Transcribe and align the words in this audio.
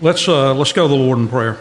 Let's, 0.00 0.28
uh, 0.28 0.54
let's 0.54 0.72
go 0.72 0.88
to 0.88 0.88
the 0.88 0.98
Lord 0.98 1.18
in 1.18 1.28
prayer. 1.28 1.60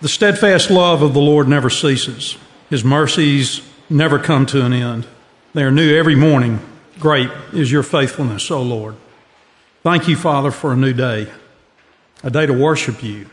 The 0.00 0.08
steadfast 0.08 0.70
love 0.70 1.02
of 1.02 1.14
the 1.14 1.20
Lord 1.20 1.46
never 1.46 1.70
ceases. 1.70 2.36
His 2.68 2.82
mercies 2.82 3.62
never 3.88 4.18
come 4.18 4.44
to 4.46 4.64
an 4.64 4.72
end. 4.72 5.06
They 5.54 5.62
are 5.62 5.70
new 5.70 5.96
every 5.96 6.16
morning. 6.16 6.58
Great 6.98 7.30
is 7.52 7.70
your 7.70 7.84
faithfulness, 7.84 8.50
O 8.50 8.60
Lord. 8.60 8.96
Thank 9.84 10.08
you, 10.08 10.16
Father, 10.16 10.50
for 10.50 10.72
a 10.72 10.76
new 10.76 10.92
day, 10.92 11.30
a 12.24 12.30
day 12.30 12.46
to 12.46 12.52
worship 12.52 13.02
you. 13.02 13.30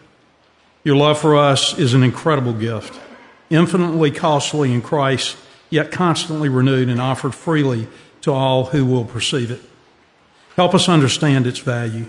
Your 0.84 0.96
love 0.96 1.18
for 1.18 1.36
us 1.36 1.78
is 1.80 1.96
an 1.96 2.04
incredible 2.04 2.54
gift, 2.54 3.00
infinitely 3.50 4.12
costly 4.12 4.72
in 4.72 4.84
Christ, 4.84 5.36
yet 5.72 5.92
constantly 5.92 6.50
renewed 6.50 6.90
and 6.90 7.02
offered 7.02 7.34
freely 7.34 7.88
to 8.22 8.32
all 8.32 8.66
who 8.66 8.86
will 8.86 9.06
perceive 9.06 9.50
it. 9.50 9.62
Help 10.56 10.76
us 10.76 10.88
understand 10.88 11.48
its 11.48 11.60
value. 11.60 12.06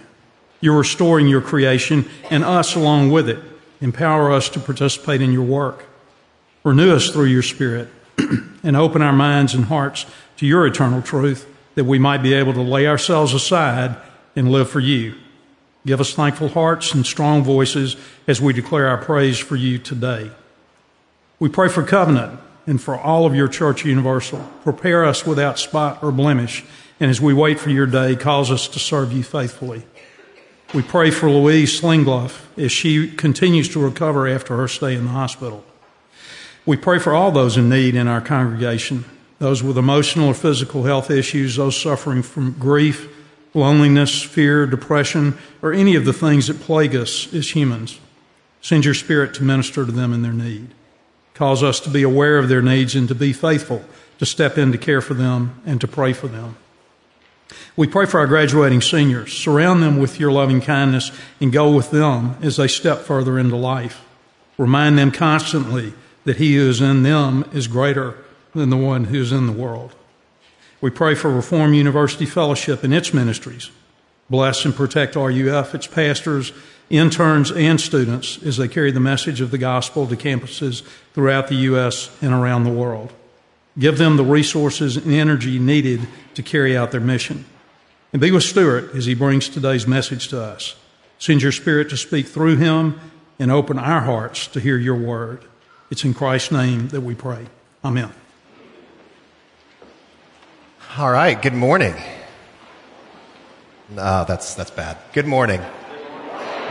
You're 0.67 0.79
restoring 0.79 1.29
your 1.29 1.43
creation 1.43 2.11
and 2.29 2.43
us 2.43 2.75
along 2.75 3.13
with 3.13 3.29
it. 3.29 3.39
Empower 3.81 4.33
us 4.33 4.49
to 4.49 4.59
participate 4.59 5.23
in 5.23 5.31
your 5.31 5.45
work. 5.45 5.85
Renew 6.65 6.93
us 6.93 7.09
through 7.09 7.27
your 7.27 7.45
Spirit 7.45 7.89
and 8.65 8.77
open 8.77 9.01
our 9.01 9.13
minds 9.13 9.55
and 9.55 9.67
hearts 9.67 10.07
to 10.39 10.45
your 10.45 10.67
eternal 10.67 11.03
truth 11.03 11.49
that 11.77 11.85
we 11.85 12.01
might 12.01 12.21
be 12.21 12.35
able 12.35 12.53
to 12.53 12.63
lay 12.63 12.89
ourselves 12.89 13.33
aside 13.33 13.97
and 14.35 14.51
live 14.51 14.69
for 14.69 14.81
you. 14.81 15.15
Give 15.87 16.01
us 16.01 16.15
thankful 16.15 16.49
hearts 16.49 16.93
and 16.93 17.07
strong 17.07 17.45
voices 17.45 17.95
as 18.27 18.41
we 18.41 18.53
declare 18.53 18.89
our 18.89 18.99
praise 18.99 19.39
for 19.39 19.55
you 19.55 19.79
today. 19.79 20.33
We 21.39 21.49
pray 21.49 21.69
for 21.69 21.85
Covenant 21.85 22.41
and 22.67 22.83
for 22.83 22.99
all 22.99 23.25
of 23.25 23.37
your 23.37 23.47
church 23.47 23.85
universal. 23.85 24.41
Prepare 24.65 25.05
us 25.05 25.25
without 25.25 25.61
spot 25.61 26.03
or 26.03 26.11
blemish, 26.11 26.65
and 26.99 27.09
as 27.09 27.21
we 27.21 27.35
wait 27.35 27.61
for 27.61 27.71
your 27.71 27.87
day, 27.87 28.17
cause 28.17 28.51
us 28.51 28.67
to 28.67 28.81
serve 28.81 29.13
you 29.13 29.23
faithfully. 29.23 29.85
We 30.75 30.83
pray 30.83 31.11
for 31.11 31.31
Louise 31.31 31.81
Slingloff 31.81 32.41
as 32.59 32.73
she 32.73 33.09
continues 33.09 33.69
to 33.71 33.81
recover 33.83 34.27
after 34.27 34.57
her 34.57 34.67
stay 34.67 34.95
in 34.95 35.05
the 35.05 35.13
hospital. 35.13 35.65
We 36.65 36.77
pray 36.77 36.99
for 36.99 37.15
all 37.15 37.31
those 37.31 37.57
in 37.57 37.69
need 37.69 37.95
in 37.95 38.09
our 38.09 38.21
congregation, 38.21 39.05
those 39.39 39.63
with 39.63 39.79
emotional 39.79 40.29
or 40.29 40.35
physical 40.35 40.83
health 40.83 41.11
issues, 41.11 41.57
those 41.57 41.81
suffering 41.81 42.23
from 42.23 42.53
grief, 42.59 43.09
loneliness, 43.55 44.23
fear, 44.23 44.67
depression, 44.67 45.39
or 45.63 45.73
any 45.73 45.95
of 45.95 46.05
the 46.05 46.13
things 46.13 46.49
that 46.49 46.61
plague 46.61 46.97
us 46.97 47.33
as 47.33 47.55
humans. 47.55 48.01
Send 48.61 48.85
your 48.85 48.95
spirit 48.95 49.35
to 49.35 49.45
minister 49.45 49.87
to 49.87 49.93
them 49.93 50.13
in 50.13 50.23
their 50.23 50.33
need. 50.33 50.69
Cause 51.35 51.63
us 51.63 51.79
to 51.81 51.91
be 51.91 52.03
aware 52.03 52.39
of 52.39 52.49
their 52.49 52.63
needs 52.63 52.97
and 52.97 53.07
to 53.07 53.15
be 53.15 53.33
faithful 53.33 53.85
to 54.19 54.27
step 54.27 54.59
in 54.59 54.73
to 54.73 54.79
care 54.79 55.01
for 55.01 55.15
them 55.15 55.61
and 55.65 55.81
to 55.81 55.87
pray 55.87 56.13
for 56.13 56.27
them. 56.27 56.57
We 57.77 57.87
pray 57.87 58.07
for 58.07 58.21
our 58.21 58.27
graduating 58.27 58.81
seniors. 58.81 59.33
Surround 59.33 59.83
them 59.83 59.99
with 59.99 60.19
your 60.19 60.33
loving 60.33 60.61
kindness 60.61 61.13
and 61.41 61.53
go 61.53 61.73
with 61.73 61.91
them 61.91 62.37
as 62.43 62.57
they 62.57 62.69
step 62.69 63.01
further 63.01 63.39
into 63.39 63.57
life. 63.57 64.05
Remind 64.59 64.99
them 64.99 65.13
constantly 65.13 65.93
that 66.25 66.37
he 66.37 66.57
who 66.57 66.69
is 66.69 66.81
in 66.81 67.03
them 67.03 67.49
is 67.53 67.69
greater 67.69 68.17
than 68.55 68.71
the 68.71 68.77
one 68.77 69.05
who 69.05 69.21
is 69.21 69.33
in 69.33 69.47
the 69.47 69.53
world. 69.53 69.95
We 70.81 70.91
pray 70.91 71.15
for 71.15 71.31
Reformed 71.31 71.77
University 71.77 72.27
Fellowship 72.27 72.83
and 72.83 72.93
its 72.93 73.15
ministries. 73.15 73.71
Bless 74.29 74.65
and 74.65 74.75
protect 74.75 75.15
RUF, 75.15 75.75
its 75.75 75.87
pastors, 75.87 76.53
interns, 76.91 77.53
and 77.53 77.81
students 77.81 78.43
as 78.43 78.57
they 78.57 78.69
carry 78.69 78.91
the 78.91 79.01
message 79.01 79.41
of 79.41 79.51
the 79.51 79.59
gospel 79.59 80.07
to 80.07 80.17
campuses 80.17 80.83
throughout 81.15 81.49
the 81.49 81.55
U.S. 81.57 82.11
and 82.21 82.33
around 82.33 82.65
the 82.65 82.71
world. 82.71 83.13
Give 83.79 83.99
them 83.99 84.17
the 84.17 84.25
resources 84.25 84.97
and 84.97 85.13
energy 85.13 85.59
needed 85.59 86.09
to 86.35 86.43
carry 86.43 86.77
out 86.77 86.93
their 86.93 87.01
mission. 87.01 87.45
And 88.13 88.21
be 88.21 88.31
with 88.31 88.45
Stuart 88.45 88.95
as 88.95 89.05
he 89.05 89.15
brings 89.15 89.49
today's 89.49 89.87
message 89.87 90.29
to 90.29 90.41
us. 90.41 90.77
Send 91.19 91.43
your 91.43 91.53
spirit 91.53 91.91
to 91.91 91.97
speak 91.97 92.27
through 92.27 92.57
him 92.57 92.99
and 93.39 93.51
open 93.51 93.79
our 93.79 94.01
hearts 94.01 94.47
to 94.49 94.61
hear 94.61 94.79
your 94.79 94.97
word. 94.97 95.45
It's 95.91 96.05
in 96.05 96.15
Christ's 96.15 96.53
name 96.53 96.89
that 96.89 97.03
we 97.03 97.15
pray. 97.15 97.47
Amen. 97.85 98.13
All 100.97 101.11
right, 101.11 101.41
good 101.41 101.53
morning. 101.53 101.95
Oh, 103.99 104.25
that's, 104.25 104.55
that's 104.55 104.71
bad. 104.71 104.97
Good 105.13 105.27
morning. 105.27 105.61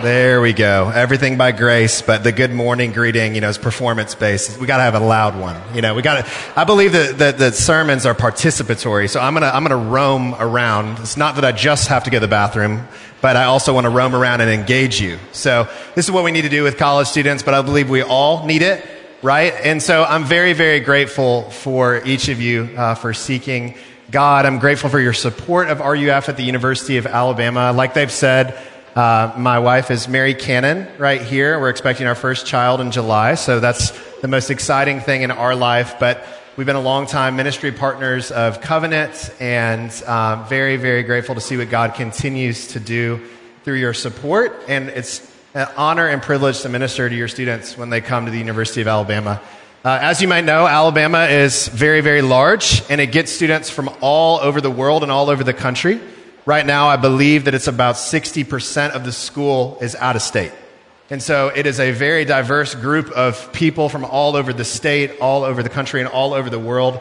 There 0.01 0.41
we 0.41 0.51
go. 0.51 0.91
Everything 0.94 1.38
by 1.38 1.53
grace, 1.53 2.01
but 2.01 2.22
the 2.22 2.33
good 2.33 2.51
morning 2.51 2.91
greeting, 2.91 3.33
you 3.33 3.39
know, 3.39 3.47
is 3.47 3.57
performance 3.57 4.13
based. 4.13 4.59
We 4.59 4.67
got 4.67 4.78
to 4.78 4.83
have 4.83 4.94
a 4.94 5.00
loud 5.00 5.39
one. 5.39 5.56
You 5.73 5.81
know, 5.81 5.95
we 5.95 6.01
got 6.01 6.25
to. 6.25 6.31
I 6.59 6.66
believe 6.66 6.91
that, 6.91 7.17
that 7.19 7.38
the 7.38 7.53
sermons 7.53 8.05
are 8.05 8.13
participatory, 8.13 9.09
so 9.09 9.22
I'm 9.22 9.34
gonna 9.34 9.47
I'm 9.47 9.63
gonna 9.63 9.78
roam 9.78 10.35
around. 10.35 11.00
It's 11.00 11.16
not 11.16 11.35
that 11.35 11.45
I 11.45 11.53
just 11.53 11.88
have 11.88 12.03
to 12.03 12.09
go 12.09 12.17
to 12.17 12.19
the 12.19 12.28
bathroom, 12.28 12.85
but 13.22 13.38
I 13.38 13.45
also 13.45 13.73
want 13.73 13.85
to 13.85 13.89
roam 13.89 14.13
around 14.13 14.41
and 14.41 14.51
engage 14.51 15.00
you. 15.00 15.17
So 15.31 15.69
this 15.95 16.03
is 16.03 16.11
what 16.11 16.25
we 16.25 16.31
need 16.31 16.44
to 16.44 16.50
do 16.50 16.61
with 16.61 16.78
college 16.78 17.07
students, 17.07 17.41
but 17.41 17.53
I 17.53 17.61
believe 17.61 17.89
we 17.89 18.03
all 18.03 18.45
need 18.45 18.63
it, 18.63 18.85
right? 19.23 19.53
And 19.63 19.81
so 19.81 20.03
I'm 20.03 20.25
very 20.25 20.51
very 20.51 20.81
grateful 20.81 21.50
for 21.51 22.03
each 22.05 22.28
of 22.28 22.41
you 22.41 22.69
uh, 22.75 22.95
for 22.95 23.13
seeking 23.13 23.75
God. 24.11 24.45
I'm 24.45 24.59
grateful 24.59 24.89
for 24.89 25.00
your 25.00 25.13
support 25.13 25.69
of 25.69 25.79
RUF 25.79 26.28
at 26.28 26.35
the 26.35 26.44
University 26.44 26.97
of 26.97 27.07
Alabama. 27.07 27.72
Like 27.72 27.94
they've 27.94 28.11
said. 28.11 28.59
Uh, 28.95 29.33
my 29.35 29.59
wife 29.59 29.91
is 29.91 30.07
Mary 30.07 30.33
Cannon 30.33 30.88
right 30.97 31.22
here. 31.22 31.59
We're 31.59 31.69
expecting 31.69 32.07
our 32.07 32.16
first 32.16 32.45
child 32.45 32.79
in 32.79 32.91
July, 32.91 33.35
so 33.35 33.59
that's 33.59 33.91
the 34.22 34.29
most 34.29 34.50
exciting 34.50 35.01
thing 35.01 35.23
in 35.23 35.31
our 35.31 35.53
life. 35.53 35.95
But 36.00 36.25
we've 36.56 36.66
been 36.66 36.78
a 36.78 36.81
long 36.81 37.05
time 37.05 37.35
ministry 37.35 37.73
partners 37.73 38.31
of 38.31 38.61
Covenant, 38.61 39.35
and 39.41 39.91
um, 40.03 40.47
very, 40.47 40.78
very 40.78 41.03
grateful 41.03 41.35
to 41.35 41.41
see 41.41 41.57
what 41.57 41.69
God 41.69 41.95
continues 41.95 42.69
to 42.69 42.79
do 42.79 43.19
through 43.66 43.79
your 43.79 43.94
support. 43.94 44.63
And 44.69 44.88
it's 44.88 45.29
an 45.53 45.67
honor 45.75 46.07
and 46.07 46.22
privilege 46.22 46.61
to 46.61 46.69
minister 46.69 47.09
to 47.09 47.16
your 47.16 47.28
students 47.28 47.78
when 47.78 47.89
they 47.89 48.00
come 48.00 48.23
to 48.23 48.31
the 48.31 48.39
University 48.39 48.79
of 48.79 48.88
Alabama. 48.88 49.41
Uh, 49.84 50.00
as 50.01 50.22
you 50.22 50.29
might 50.29 50.45
know, 50.45 50.67
Alabama 50.67 51.25
is 51.25 51.67
very, 51.67 52.00
very 52.00 52.22
large, 52.22 52.81
and 52.89 53.01
it 53.01 53.07
gets 53.07 53.34
students 53.34 53.69
from 53.69 53.89
all 54.00 54.39
over 54.39 54.61
the 54.61 54.72
world 54.72 55.03
and 55.03 55.11
all 55.11 55.29
over 55.29 55.44
the 55.44 55.53
country. 55.53 56.00
Right 56.47 56.66
now, 56.66 56.89
I 56.89 56.97
believe 56.97 57.45
that 57.45 57.56
it's 57.56 57.67
about 57.67 57.95
60% 57.95 58.91
of 58.91 59.03
the 59.03 59.11
school 59.11 59.79
is 59.81 59.95
out 59.95 60.16
of 60.16 60.22
state. 60.22 60.51
And 61.09 61.22
so 61.22 61.47
it 61.47 61.66
is 61.66 61.79
a 61.79 61.89
very 61.89 62.23
diverse 62.23 62.75
group 62.75 63.09
of 63.09 63.51
people 63.51 63.89
from 63.89 64.06
all 64.06 64.35
over 64.35 64.53
the 64.53 64.63
state, 64.63 65.19
all 65.19 65.44
over 65.44 65.63
the 65.63 65.69
country, 65.69 66.01
and 66.01 66.09
all 66.09 66.35
over 66.35 66.51
the 66.51 66.59
world. 66.59 67.00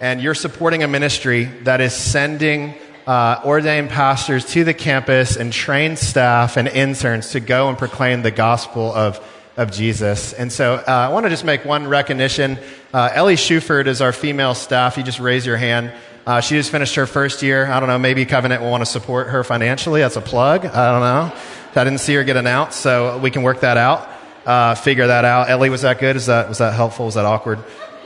And 0.00 0.22
you're 0.22 0.34
supporting 0.34 0.82
a 0.82 0.88
ministry 0.88 1.44
that 1.64 1.82
is 1.82 1.94
sending 1.94 2.74
uh, 3.06 3.42
ordained 3.44 3.90
pastors 3.90 4.46
to 4.52 4.64
the 4.64 4.72
campus 4.72 5.36
and 5.36 5.52
trained 5.52 5.98
staff 5.98 6.56
and 6.56 6.66
interns 6.66 7.32
to 7.32 7.40
go 7.40 7.68
and 7.68 7.76
proclaim 7.76 8.22
the 8.22 8.30
gospel 8.30 8.94
of, 8.94 9.20
of 9.58 9.72
Jesus. 9.72 10.32
And 10.32 10.50
so 10.50 10.76
uh, 10.76 10.90
I 10.90 11.08
want 11.10 11.24
to 11.24 11.30
just 11.30 11.44
make 11.44 11.66
one 11.66 11.86
recognition. 11.86 12.58
Uh, 12.94 13.10
Ellie 13.12 13.36
Shuford 13.36 13.88
is 13.88 14.00
our 14.00 14.12
female 14.12 14.54
staff. 14.54 14.96
You 14.96 15.02
just 15.02 15.20
raise 15.20 15.44
your 15.44 15.58
hand. 15.58 15.92
Uh, 16.26 16.40
she 16.40 16.56
just 16.56 16.72
finished 16.72 16.96
her 16.96 17.06
first 17.06 17.40
year. 17.42 17.66
I 17.66 17.78
don't 17.78 17.88
know, 17.88 18.00
maybe 18.00 18.26
Covenant 18.26 18.60
will 18.60 18.70
want 18.70 18.80
to 18.80 18.90
support 18.90 19.28
her 19.28 19.44
financially. 19.44 20.00
That's 20.00 20.16
a 20.16 20.20
plug. 20.20 20.66
I 20.66 20.90
don't 20.90 21.00
know. 21.00 21.32
I 21.76 21.84
didn't 21.84 22.00
see 22.00 22.14
her 22.14 22.24
get 22.24 22.36
announced, 22.36 22.80
so 22.80 23.18
we 23.18 23.30
can 23.30 23.42
work 23.42 23.60
that 23.60 23.76
out, 23.76 24.08
uh, 24.44 24.74
figure 24.74 25.06
that 25.06 25.24
out. 25.24 25.50
Ellie, 25.50 25.70
was 25.70 25.82
that 25.82 26.00
good? 26.00 26.16
Is 26.16 26.26
that, 26.26 26.48
was 26.48 26.58
that 26.58 26.72
helpful? 26.72 27.04
Was 27.04 27.14
that 27.14 27.26
awkward? 27.26 27.58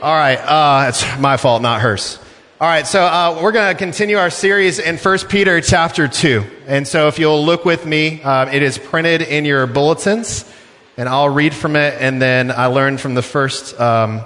All 0.03 0.13
right. 0.13 0.35
Uh, 0.35 0.89
it's 0.89 1.03
my 1.19 1.37
fault, 1.37 1.63
not 1.63 1.81
hers. 1.81 2.19
All 2.59 2.67
right, 2.67 2.85
so 2.85 3.01
uh, 3.01 3.39
we're 3.41 3.53
going 3.53 3.73
to 3.73 3.77
continue 3.79 4.17
our 4.17 4.29
series 4.29 4.77
in 4.77 4.97
1 4.97 5.17
Peter 5.29 5.61
chapter 5.61 6.07
2. 6.07 6.43
And 6.67 6.87
so 6.87 7.07
if 7.07 7.17
you'll 7.17 7.43
look 7.43 7.65
with 7.65 7.87
me, 7.87 8.21
uh, 8.21 8.51
it 8.51 8.61
is 8.61 8.77
printed 8.77 9.23
in 9.23 9.45
your 9.45 9.65
bulletins, 9.65 10.47
and 10.95 11.09
I'll 11.09 11.29
read 11.29 11.55
from 11.55 11.75
it, 11.75 11.95
and 11.99 12.21
then 12.21 12.51
I 12.51 12.67
learned 12.67 13.01
from 13.01 13.15
the 13.15 13.23
first, 13.23 13.79
um, 13.79 14.21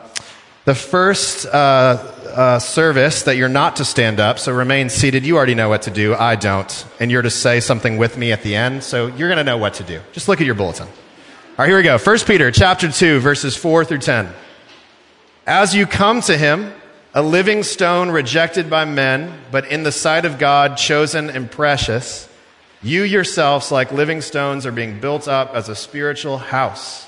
the 0.66 0.75
first 0.75 1.45
uh, 1.45 2.12
uh, 2.35 2.59
service 2.59 3.23
that 3.23 3.38
you're 3.38 3.47
not 3.47 3.78
to 3.78 3.85
stand 3.85 4.19
up, 4.19 4.40
so 4.40 4.53
remain 4.53 4.90
seated. 4.90 5.25
You 5.25 5.38
already 5.38 5.56
know 5.56 5.69
what 5.69 5.84
to 5.84 5.91
do. 5.91 6.13
I 6.13 6.35
don't. 6.35 6.85
And 7.00 7.09
you're 7.09 7.22
to 7.22 7.29
say 7.29 7.62
something 7.62 7.97
with 7.97 8.18
me 8.18 8.31
at 8.34 8.44
the 8.44 8.56
end, 8.56 8.84
so 8.84 9.07
you're 9.07 9.30
going 9.30 9.38
to 9.38 9.44
know 9.44 9.57
what 9.57 9.75
to 9.75 9.83
do. 9.83 10.01
Just 10.12 10.27
look 10.27 10.42
at 10.42 10.45
your 10.45 10.56
bulletin. 10.56 10.88
All 10.88 10.94
right, 11.60 11.69
here 11.69 11.77
we 11.77 11.83
go. 11.83 11.98
1 11.98 12.19
Peter 12.27 12.51
chapter 12.51 12.92
2, 12.92 13.19
verses 13.19 13.56
4 13.56 13.86
through 13.86 14.00
10. 14.00 14.30
As 15.48 15.74
you 15.74 15.86
come 15.86 16.19
to 16.21 16.38
him, 16.38 16.74
a 17.13 17.21
living 17.21 17.63
stone 17.63 18.12
rejected 18.12 18.69
by 18.69 18.83
men, 18.83 19.39
but 19.50 19.71
in 19.71 19.83
the 19.83 19.92
sight 19.92 20.25
of 20.25 20.38
God 20.38 20.75
chosen 20.75 21.30
and 21.30 21.50
precious, 21.50 22.27
you 22.83 23.04
yourselves, 23.04 23.71
like 23.71 23.94
living 23.94 24.19
stones, 24.19 24.65
are 24.65 24.74
being 24.74 25.00
built 25.00 25.30
up 25.30 25.56
as 25.56 25.69
a 25.69 25.75
spiritual 25.75 26.38
house 26.38 27.07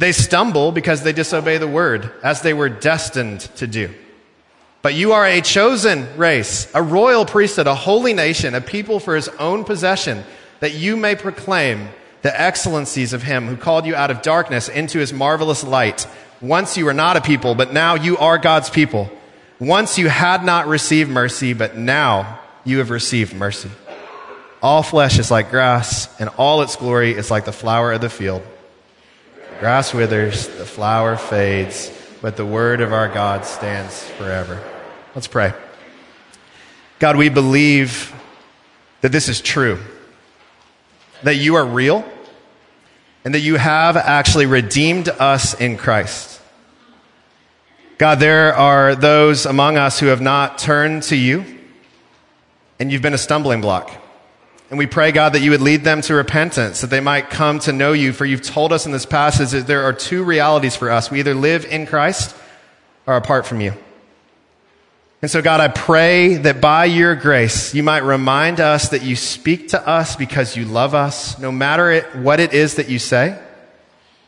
They 0.00 0.12
stumble 0.12 0.72
because 0.72 1.02
they 1.02 1.12
disobey 1.12 1.58
the 1.58 1.68
word, 1.68 2.10
as 2.22 2.40
they 2.40 2.54
were 2.54 2.70
destined 2.70 3.40
to 3.56 3.66
do. 3.66 3.90
But 4.80 4.94
you 4.94 5.12
are 5.12 5.26
a 5.26 5.42
chosen 5.42 6.16
race, 6.16 6.70
a 6.74 6.82
royal 6.82 7.26
priesthood, 7.26 7.66
a 7.66 7.74
holy 7.74 8.14
nation, 8.14 8.54
a 8.54 8.62
people 8.62 8.98
for 8.98 9.14
his 9.14 9.28
own 9.28 9.64
possession, 9.64 10.24
that 10.60 10.72
you 10.72 10.96
may 10.96 11.16
proclaim 11.16 11.90
the 12.22 12.40
excellencies 12.40 13.12
of 13.12 13.24
him 13.24 13.46
who 13.46 13.58
called 13.58 13.84
you 13.84 13.94
out 13.94 14.10
of 14.10 14.22
darkness 14.22 14.70
into 14.70 14.98
his 14.98 15.12
marvelous 15.12 15.62
light. 15.62 16.06
Once 16.40 16.78
you 16.78 16.86
were 16.86 16.94
not 16.94 17.18
a 17.18 17.20
people, 17.20 17.54
but 17.54 17.74
now 17.74 17.94
you 17.94 18.16
are 18.16 18.38
God's 18.38 18.70
people. 18.70 19.10
Once 19.58 19.98
you 19.98 20.08
had 20.08 20.42
not 20.42 20.66
received 20.66 21.10
mercy, 21.10 21.52
but 21.52 21.76
now 21.76 22.40
you 22.64 22.78
have 22.78 22.88
received 22.88 23.34
mercy. 23.34 23.70
All 24.62 24.82
flesh 24.82 25.18
is 25.18 25.30
like 25.30 25.50
grass, 25.50 26.08
and 26.18 26.30
all 26.38 26.62
its 26.62 26.76
glory 26.76 27.12
is 27.12 27.30
like 27.30 27.44
the 27.44 27.52
flower 27.52 27.92
of 27.92 28.00
the 28.00 28.08
field. 28.08 28.40
Grass 29.60 29.92
withers, 29.92 30.48
the 30.48 30.64
flower 30.64 31.18
fades, 31.18 31.92
but 32.22 32.34
the 32.34 32.46
word 32.46 32.80
of 32.80 32.94
our 32.94 33.08
God 33.08 33.44
stands 33.44 34.02
forever. 34.12 34.58
Let's 35.14 35.26
pray. 35.26 35.52
God, 36.98 37.18
we 37.18 37.28
believe 37.28 38.10
that 39.02 39.12
this 39.12 39.28
is 39.28 39.42
true, 39.42 39.78
that 41.24 41.36
you 41.36 41.56
are 41.56 41.66
real, 41.66 42.10
and 43.22 43.34
that 43.34 43.40
you 43.40 43.56
have 43.56 43.98
actually 43.98 44.46
redeemed 44.46 45.10
us 45.10 45.52
in 45.52 45.76
Christ. 45.76 46.40
God, 47.98 48.18
there 48.18 48.54
are 48.54 48.94
those 48.94 49.44
among 49.44 49.76
us 49.76 50.00
who 50.00 50.06
have 50.06 50.22
not 50.22 50.56
turned 50.56 51.02
to 51.02 51.16
you, 51.16 51.44
and 52.78 52.90
you've 52.90 53.02
been 53.02 53.12
a 53.12 53.18
stumbling 53.18 53.60
block. 53.60 53.99
And 54.70 54.78
we 54.78 54.86
pray, 54.86 55.10
God, 55.10 55.32
that 55.32 55.40
you 55.40 55.50
would 55.50 55.60
lead 55.60 55.82
them 55.82 56.00
to 56.02 56.14
repentance, 56.14 56.80
that 56.82 56.90
they 56.90 57.00
might 57.00 57.28
come 57.28 57.58
to 57.60 57.72
know 57.72 57.92
you. 57.92 58.12
For 58.12 58.24
you've 58.24 58.42
told 58.42 58.72
us 58.72 58.86
in 58.86 58.92
this 58.92 59.04
passage 59.04 59.50
that 59.50 59.66
there 59.66 59.82
are 59.82 59.92
two 59.92 60.22
realities 60.22 60.76
for 60.76 60.90
us. 60.90 61.10
We 61.10 61.18
either 61.18 61.34
live 61.34 61.64
in 61.64 61.86
Christ 61.86 62.36
or 63.04 63.16
apart 63.16 63.46
from 63.46 63.60
you. 63.60 63.74
And 65.22 65.30
so, 65.30 65.42
God, 65.42 65.60
I 65.60 65.68
pray 65.68 66.36
that 66.36 66.60
by 66.60 66.84
your 66.84 67.16
grace, 67.16 67.74
you 67.74 67.82
might 67.82 68.04
remind 68.04 68.60
us 68.60 68.90
that 68.90 69.02
you 69.02 69.16
speak 69.16 69.70
to 69.70 69.86
us 69.86 70.14
because 70.14 70.56
you 70.56 70.64
love 70.64 70.94
us, 70.94 71.38
no 71.38 71.50
matter 71.50 71.90
it, 71.90 72.16
what 72.16 72.38
it 72.38 72.54
is 72.54 72.76
that 72.76 72.88
you 72.88 73.00
say. 73.00 73.38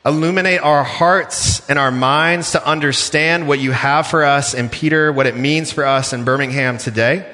Illuminate 0.04 0.60
our 0.60 0.82
hearts 0.82 1.66
and 1.70 1.78
our 1.78 1.92
minds 1.92 2.50
to 2.52 2.66
understand 2.66 3.46
what 3.46 3.60
you 3.60 3.70
have 3.70 4.08
for 4.08 4.24
us 4.24 4.54
in 4.54 4.68
Peter, 4.68 5.12
what 5.12 5.28
it 5.28 5.36
means 5.36 5.70
for 5.70 5.86
us 5.86 6.12
in 6.12 6.24
Birmingham 6.24 6.78
today 6.78 7.24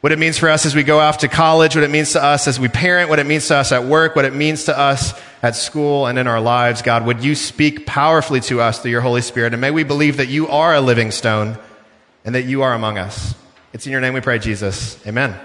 what 0.00 0.12
it 0.12 0.18
means 0.18 0.38
for 0.38 0.48
us 0.48 0.66
as 0.66 0.74
we 0.74 0.82
go 0.82 1.00
off 1.00 1.18
to 1.18 1.28
college, 1.28 1.74
what 1.74 1.84
it 1.84 1.90
means 1.90 2.12
to 2.12 2.22
us 2.22 2.46
as 2.46 2.60
we 2.60 2.68
parent, 2.68 3.08
what 3.08 3.18
it 3.18 3.26
means 3.26 3.48
to 3.48 3.56
us 3.56 3.72
at 3.72 3.84
work, 3.84 4.14
what 4.14 4.24
it 4.24 4.34
means 4.34 4.64
to 4.64 4.78
us 4.78 5.18
at 5.42 5.56
school 5.56 6.06
and 6.06 6.18
in 6.18 6.26
our 6.26 6.40
lives. 6.40 6.82
God, 6.82 7.06
would 7.06 7.24
you 7.24 7.34
speak 7.34 7.86
powerfully 7.86 8.40
to 8.42 8.60
us 8.60 8.78
through 8.78 8.90
your 8.90 9.00
Holy 9.00 9.22
Spirit? 9.22 9.52
And 9.52 9.60
may 9.60 9.70
we 9.70 9.84
believe 9.84 10.18
that 10.18 10.28
you 10.28 10.48
are 10.48 10.74
a 10.74 10.80
living 10.80 11.10
stone 11.10 11.58
and 12.24 12.34
that 12.34 12.44
you 12.44 12.62
are 12.62 12.74
among 12.74 12.98
us. 12.98 13.34
It's 13.72 13.86
in 13.86 13.92
your 13.92 14.00
name 14.00 14.14
we 14.14 14.20
pray, 14.20 14.38
Jesus. 14.38 15.04
Amen. 15.06 15.38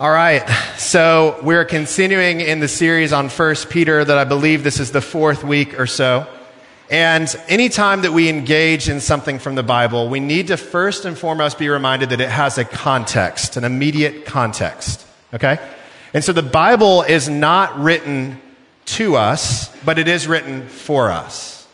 All 0.00 0.10
right. 0.10 0.48
So 0.78 1.40
we're 1.42 1.64
continuing 1.64 2.40
in 2.40 2.60
the 2.60 2.68
series 2.68 3.12
on 3.12 3.28
First 3.28 3.68
Peter 3.68 4.04
that 4.04 4.16
I 4.16 4.24
believe 4.24 4.62
this 4.62 4.78
is 4.78 4.92
the 4.92 5.00
fourth 5.00 5.42
week 5.42 5.78
or 5.80 5.86
so. 5.86 6.26
And 6.90 7.28
anytime 7.48 8.02
that 8.02 8.12
we 8.12 8.28
engage 8.28 8.88
in 8.88 9.00
something 9.00 9.38
from 9.38 9.54
the 9.54 9.62
Bible, 9.62 10.08
we 10.08 10.20
need 10.20 10.46
to 10.46 10.56
first 10.56 11.04
and 11.04 11.18
foremost 11.18 11.58
be 11.58 11.68
reminded 11.68 12.10
that 12.10 12.20
it 12.20 12.30
has 12.30 12.56
a 12.56 12.64
context, 12.64 13.56
an 13.56 13.64
immediate 13.64 14.24
context. 14.24 15.06
Okay? 15.34 15.58
And 16.14 16.24
so 16.24 16.32
the 16.32 16.42
Bible 16.42 17.02
is 17.02 17.28
not 17.28 17.78
written 17.78 18.40
to 18.86 19.16
us, 19.16 19.68
but 19.84 19.98
it 19.98 20.08
is 20.08 20.26
written 20.26 20.66
for 20.66 21.10
us. 21.10 21.66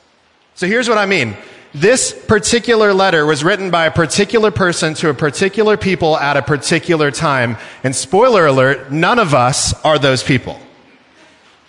So 0.56 0.66
here's 0.66 0.88
what 0.88 0.99
I 0.99 1.06
mean. 1.06 1.37
This 1.72 2.12
particular 2.26 2.93
letter 2.93 3.26
was 3.26 3.43
written 3.43 3.70
by 3.70 3.87
a 3.87 3.90
particular 3.90 4.50
person 4.50 4.94
to 4.94 5.10
a 5.10 5.14
particular 5.14 5.76
people 5.76 6.17
at 6.17 6.37
a 6.37 6.43
particular 6.43 7.10
time. 7.10 7.56
And 7.82 7.94
spoiler 7.94 8.46
alert, 8.46 8.90
none 8.93 9.19
of 9.19 9.34
us 9.34 9.75
are 9.84 9.99
those 9.99 10.22
people. 10.22 10.58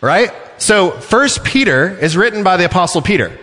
Right? 0.01 0.31
So, 0.57 0.92
First 0.92 1.44
Peter 1.44 1.98
is 1.98 2.16
written 2.16 2.44
by 2.44 2.57
the 2.57 2.66
Apostle 2.66 3.02
Peter. 3.02 3.38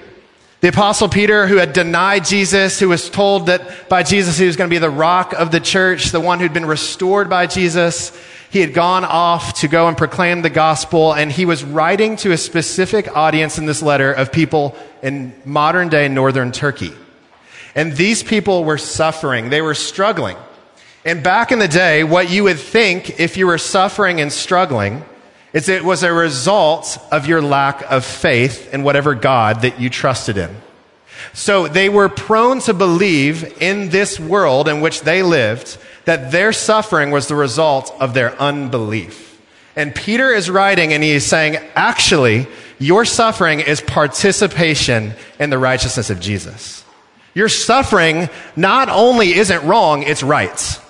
The 0.62 0.69
Apostle 0.69 1.09
Peter, 1.09 1.47
who 1.47 1.56
had 1.56 1.73
denied 1.73 2.25
Jesus, 2.25 2.79
who 2.79 2.88
was 2.88 3.11
told 3.11 3.47
that 3.47 3.88
by 3.88 4.05
Jesus 4.05 4.38
he 4.38 4.47
was 4.47 4.56
going 4.56 4.70
to 4.70 4.75
be 4.75 4.79
the 4.79 4.88
rock 4.88 5.32
of 5.32 5.50
the 5.50 5.59
church, 5.59 6.12
the 6.12 6.20
one 6.20 6.38
who'd 6.38 6.55
been 6.55 6.67
restored 6.67 7.29
by 7.29 7.47
Jesus. 7.47 8.17
He 8.49 8.61
had 8.61 8.73
gone 8.73 9.05
off 9.05 9.61
to 9.61 9.69
go 9.69 9.88
and 9.88 9.97
proclaim 9.97 10.41
the 10.43 10.50
gospel, 10.50 11.14
and 11.14 11.32
he 11.32 11.47
was 11.47 11.64
writing 11.64 12.17
to 12.19 12.32
a 12.32 12.37
specific 12.37 13.17
audience 13.17 13.58
in 13.58 13.67
this 13.67 13.82
letter 13.82 14.12
of 14.12 14.31
people 14.31 14.76
in 15.03 15.35
modern 15.44 15.88
day 15.88 16.06
northern 16.08 16.53
Turkey. 16.53 16.93
And 17.75 17.94
these 17.94 18.23
people 18.23 18.65
were 18.65 18.79
suffering. 18.79 19.50
They 19.50 19.62
were 19.62 19.75
struggling. 19.75 20.37
And 21.05 21.25
back 21.25 21.50
in 21.50 21.58
the 21.58 21.69
day, 21.69 22.05
what 22.05 22.31
you 22.31 22.44
would 22.44 22.58
think 22.58 23.19
if 23.19 23.37
you 23.37 23.49
were 23.49 23.58
suffering 23.58 24.20
and 24.20 24.32
struggling 24.32 25.05
it's, 25.52 25.69
it 25.69 25.84
was 25.84 26.02
a 26.02 26.12
result 26.12 26.99
of 27.10 27.26
your 27.26 27.43
lack 27.43 27.90
of 27.90 28.04
faith 28.04 28.72
in 28.72 28.82
whatever 28.82 29.14
God 29.14 29.62
that 29.62 29.81
you 29.81 29.90
trusted 29.90 30.38
in. 30.38 30.50
So 31.34 31.69
they 31.69 31.88
were 31.88 32.08
prone 32.08 32.60
to 32.60 32.75
believe 32.75 33.60
in 33.62 33.90
this 33.90 34.19
world 34.19 34.69
in 34.69 34.81
which 34.81 35.02
they 35.02 35.22
lived 35.22 35.78
that 36.04 36.32
their 36.32 36.52
suffering 36.52 37.10
was 37.10 37.28
the 37.28 37.34
result 37.34 37.94
of 38.00 38.14
their 38.14 38.38
unbelief. 38.40 39.40
And 39.76 39.94
Peter 39.94 40.31
is 40.32 40.50
writing 40.50 40.93
and 40.93 41.02
he 41.02 41.10
is 41.10 41.25
saying, 41.25 41.56
actually, 41.75 42.46
your 42.78 43.05
suffering 43.05 43.60
is 43.60 43.81
participation 43.81 45.14
in 45.38 45.50
the 45.50 45.58
righteousness 45.58 46.10
of 46.10 46.20
Jesus. 46.20 46.84
Your 47.34 47.48
suffering 47.48 48.28
not 48.56 48.88
only 48.88 49.34
isn't 49.34 49.64
wrong, 49.64 50.02
it's 50.02 50.22
right. 50.22 50.81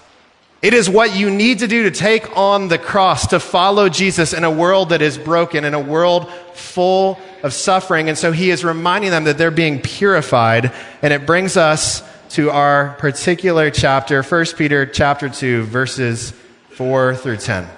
It 0.63 0.75
is 0.75 0.89
what 0.89 1.17
you 1.17 1.29
need 1.29 1.59
to 1.59 1.67
do 1.67 1.83
to 1.83 1.91
take 1.91 2.37
on 2.37 2.69
the 2.69 2.79
cross, 2.79 3.27
to 3.29 3.41
follow 3.41 3.89
Jesus 3.89 4.33
in 4.33 4.45
a 4.45 4.51
world 4.51 4.91
that 4.91 5.03
is 5.03 5.19
broken, 5.19 5.65
in 5.65 5.75
a 5.75 5.81
world 5.81 6.31
full 6.55 7.19
of 7.43 7.53
suffering. 7.53 8.09
And 8.09 8.17
so 8.17 8.31
he 8.31 8.51
is 8.51 8.65
reminding 8.65 9.11
them 9.11 9.25
that 9.25 9.39
they're 9.39 9.51
being 9.51 9.81
purified. 9.81 10.73
And 11.03 11.13
it 11.13 11.27
brings 11.27 11.57
us 11.57 12.05
to 12.31 12.53
our 12.53 12.95
particular 13.01 13.71
chapter, 13.73 14.23
1 14.23 14.47
Peter 14.57 14.87
chapter 14.87 15.29
2, 15.29 15.65
verses 15.65 16.33
4 16.71 17.17
through 17.17 17.39
10. 17.39 17.69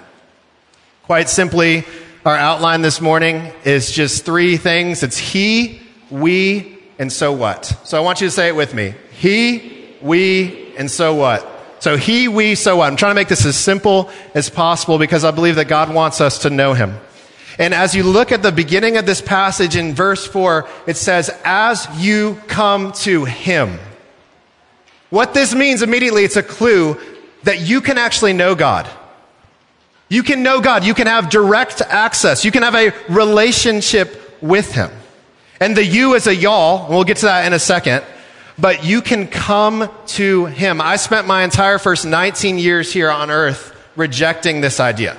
Quite 1.05 1.27
simply, 1.27 1.85
our 2.23 2.37
outline 2.37 2.81
this 2.81 3.01
morning 3.01 3.51
is 3.63 3.91
just 3.91 4.25
three 4.25 4.57
things. 4.57 5.01
It's 5.01 5.17
he, 5.17 5.81
we, 6.11 6.77
and 6.99 7.11
so 7.11 7.33
what. 7.33 7.65
So 7.83 7.97
I 7.97 8.01
want 8.01 8.21
you 8.21 8.27
to 8.27 8.31
say 8.31 8.47
it 8.47 8.55
with 8.55 8.75
me. 8.75 8.93
He, 9.11 9.95
we, 10.03 10.75
and 10.77 10.89
so 10.89 11.15
what. 11.15 11.54
So 11.85 11.97
he, 11.97 12.27
we, 12.27 12.55
so 12.55 12.77
what? 12.77 12.87
I'm 12.87 12.95
trying 12.95 13.11
to 13.11 13.15
make 13.15 13.27
this 13.27 13.45
as 13.45 13.55
simple 13.55 14.09
as 14.33 14.49
possible 14.49 14.97
because 14.97 15.23
I 15.23 15.29
believe 15.29 15.57
that 15.57 15.67
God 15.67 15.93
wants 15.93 16.19
us 16.19 16.39
to 16.39 16.49
know 16.49 16.73
him. 16.73 16.97
And 17.59 17.75
as 17.75 17.93
you 17.93 18.01
look 18.01 18.31
at 18.31 18.41
the 18.41 18.51
beginning 18.51 18.97
of 18.97 19.05
this 19.05 19.21
passage 19.21 19.75
in 19.75 19.93
verse 19.93 20.25
4, 20.25 20.67
it 20.87 20.97
says, 20.97 21.29
as 21.43 21.87
you 21.95 22.41
come 22.47 22.91
to 23.03 23.25
him. 23.25 23.77
What 25.11 25.35
this 25.35 25.53
means 25.53 25.83
immediately, 25.83 26.23
it's 26.23 26.37
a 26.37 26.41
clue 26.41 26.99
that 27.43 27.59
you 27.59 27.81
can 27.81 27.99
actually 27.99 28.33
know 28.33 28.55
God. 28.55 28.89
You 30.09 30.23
can 30.23 30.41
know 30.41 30.61
God. 30.61 30.85
You 30.85 30.95
can 30.95 31.05
have 31.05 31.29
direct 31.29 31.81
access. 31.81 32.43
You 32.43 32.51
can 32.51 32.63
have 32.63 32.73
a 32.73 32.95
relationship 33.09 34.41
with 34.41 34.71
him. 34.71 34.89
And 35.59 35.77
the 35.77 35.85
you 35.85 36.15
is 36.15 36.25
a 36.25 36.33
y'all, 36.33 36.89
we'll 36.89 37.03
get 37.03 37.17
to 37.17 37.27
that 37.27 37.45
in 37.45 37.53
a 37.53 37.59
second 37.59 38.03
but 38.57 38.85
you 38.85 39.01
can 39.01 39.27
come 39.27 39.89
to 40.07 40.45
him. 40.45 40.79
I 40.81 40.95
spent 40.95 41.27
my 41.27 41.43
entire 41.43 41.77
first 41.77 42.05
19 42.05 42.57
years 42.57 42.91
here 42.91 43.09
on 43.09 43.29
earth 43.29 43.75
rejecting 43.95 44.61
this 44.61 44.79
idea. 44.79 45.17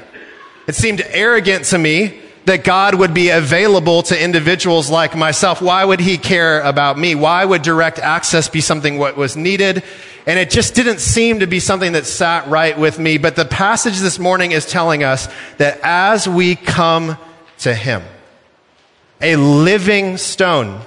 It 0.67 0.75
seemed 0.75 1.03
arrogant 1.09 1.65
to 1.67 1.79
me 1.79 2.21
that 2.47 2.65
God 2.65 2.95
would 2.95 3.13
be 3.13 3.31
available 3.31 4.03
to 4.05 4.23
individuals 4.23 4.89
like 4.89 5.17
myself. 5.17 5.61
Why 5.61 5.85
would 5.85 6.01
he 6.01 6.17
care 6.17 6.61
about 6.61 6.99
me? 6.99 7.15
Why 7.15 7.45
would 7.45 7.63
direct 7.63 7.99
access 7.99 8.49
be 8.49 8.61
something 8.61 8.99
what 8.99 9.17
was 9.17 9.37
needed? 9.37 9.83
And 10.27 10.39
it 10.39 10.51
just 10.51 10.75
didn't 10.75 11.01
seem 11.01 11.41
to 11.41 11.47
be 11.47 11.61
something 11.61 11.93
that 11.93 12.07
sat 12.07 12.49
right 12.49 12.79
with 12.79 12.99
me. 12.99 13.19
But 13.19 13.37
the 13.37 13.45
passage 13.45 13.99
this 13.99 14.19
morning 14.19 14.53
is 14.53 14.65
telling 14.65 15.03
us 15.03 15.29
that 15.59 15.81
as 15.83 16.29
we 16.29 16.55
come 16.55 17.19
to 17.59 17.75
him, 17.75 18.03
a 19.21 19.37
living 19.37 20.17
stone 20.17 20.81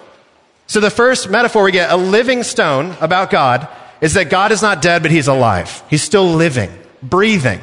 so 0.69 0.79
the 0.79 0.91
first 0.91 1.31
metaphor 1.31 1.63
we 1.63 1.71
get, 1.71 1.91
a 1.91 1.97
living 1.97 2.43
stone 2.43 2.95
about 3.01 3.31
God, 3.31 3.67
is 4.01 4.13
that 4.13 4.29
God 4.29 4.51
is 4.51 4.61
not 4.61 4.83
dead, 4.83 5.01
but 5.01 5.09
he's 5.09 5.27
alive. 5.27 5.81
He's 5.89 6.03
still 6.03 6.35
living, 6.35 6.71
breathing. 7.01 7.59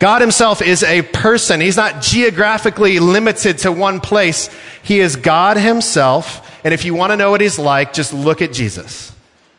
God 0.00 0.20
himself 0.20 0.60
is 0.60 0.82
a 0.82 1.00
person. 1.00 1.62
He's 1.62 1.78
not 1.78 2.02
geographically 2.02 2.98
limited 2.98 3.56
to 3.60 3.72
one 3.72 4.00
place. 4.00 4.50
He 4.82 5.00
is 5.00 5.16
God 5.16 5.56
himself. 5.56 6.60
And 6.62 6.74
if 6.74 6.84
you 6.84 6.94
want 6.94 7.12
to 7.12 7.16
know 7.16 7.30
what 7.30 7.40
he's 7.40 7.58
like, 7.58 7.94
just 7.94 8.12
look 8.12 8.42
at 8.42 8.52
Jesus. 8.52 9.10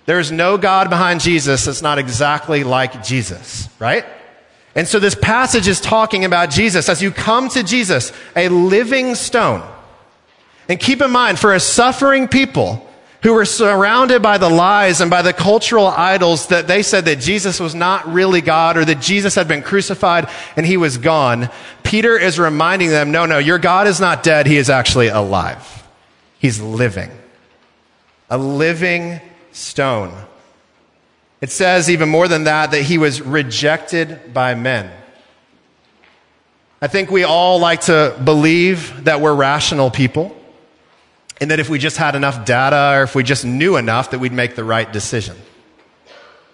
There 0.06 0.20
is 0.20 0.32
no 0.32 0.60
God 0.60 0.92
behind 0.92 1.22
Jesus 1.22 1.66
that's 1.66 1.82
not 1.82 1.98
exactly 1.98 2.64
like 2.64 3.04
Jesus, 3.04 3.70
right? 3.80 4.06
And 4.76 4.88
so 4.88 5.00
this 5.00 5.16
passage 5.16 5.68
is 5.68 5.82
talking 5.82 6.26
about 6.26 6.52
Jesus. 6.52 6.90
As 6.90 7.02
you 7.02 7.10
come 7.10 7.50
to 7.50 7.64
Jesus, 7.64 8.14
a 8.36 8.50
living 8.50 9.16
stone, 9.16 9.68
And 10.68 10.80
keep 10.80 11.02
in 11.02 11.12
mind, 11.12 11.40
for 11.40 11.54
a 11.54 11.60
suffering 11.60 12.28
people 12.28 12.88
who 13.22 13.34
were 13.34 13.46
surrounded 13.46 14.22
by 14.22 14.38
the 14.38 14.50
lies 14.50 15.02
and 15.02 15.10
by 15.10 15.24
the 15.24 15.34
cultural 15.34 15.88
idols 15.88 16.48
that 16.48 16.68
they 16.68 16.84
said 16.84 17.06
that 17.06 17.20
Jesus 17.20 17.60
was 17.60 17.74
not 17.74 18.08
really 18.08 18.40
God 18.40 18.78
or 18.78 18.86
that 18.86 19.02
Jesus 19.02 19.34
had 19.34 19.48
been 19.48 19.64
crucified 19.64 20.30
and 20.56 20.64
he 20.64 20.78
was 20.78 21.00
gone, 21.00 21.50
Peter 21.82 22.20
is 22.20 22.38
reminding 22.38 22.90
them, 22.90 23.12
no, 23.12 23.26
no, 23.26 23.40
your 23.40 23.58
God 23.58 23.88
is 23.88 24.00
not 24.00 24.22
dead. 24.22 24.46
He 24.46 24.58
is 24.58 24.70
actually 24.70 25.08
alive. 25.08 25.88
He's 26.38 26.62
living. 26.62 27.10
A 28.30 28.38
living 28.38 29.20
stone. 29.52 30.14
It 31.42 31.50
says 31.50 31.90
even 31.90 32.10
more 32.10 32.28
than 32.28 32.44
that, 32.44 32.72
that 32.72 32.84
he 32.84 33.00
was 33.00 33.22
rejected 33.22 34.36
by 34.36 34.54
men. 34.54 34.92
I 36.80 36.88
think 36.88 37.10
we 37.10 37.24
all 37.24 37.60
like 37.60 37.82
to 37.82 38.20
believe 38.24 39.06
that 39.06 39.22
we're 39.22 39.34
rational 39.34 39.90
people 39.90 40.35
and 41.42 41.52
that 41.52 41.60
if 41.60 41.70
we 41.70 41.80
just 41.80 41.98
had 41.98 42.16
enough 42.16 42.46
data 42.46 42.98
or 42.98 43.04
if 43.04 43.16
we 43.16 43.24
just 43.24 43.46
knew 43.46 43.76
enough 43.76 44.12
that 44.12 44.20
we'd 44.20 44.32
make 44.32 44.56
the 44.56 44.64
right 44.64 44.92
decision. 44.92 45.36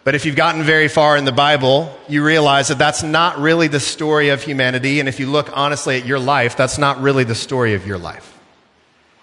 But 0.04 0.16
if 0.16 0.26
you've 0.26 0.36
gotten 0.36 0.64
very 0.64 0.88
far 0.88 1.16
in 1.16 1.26
the 1.26 1.32
Bible, 1.32 1.96
you 2.08 2.24
realize 2.26 2.70
that 2.70 2.80
that's 2.80 3.04
not 3.04 3.38
really 3.38 3.68
the 3.68 3.80
story 3.80 4.30
of 4.30 4.42
humanity. 4.42 5.00
And 5.00 5.08
if 5.08 5.20
you 5.20 5.30
look 5.30 5.56
honestly 5.56 5.98
at 5.98 6.08
your 6.08 6.18
life, 6.18 6.58
that's 6.58 6.80
not 6.80 7.00
really 7.02 7.24
the 7.24 7.36
story 7.36 7.76
of 7.76 7.86
your 7.86 8.00
life. 8.00 8.40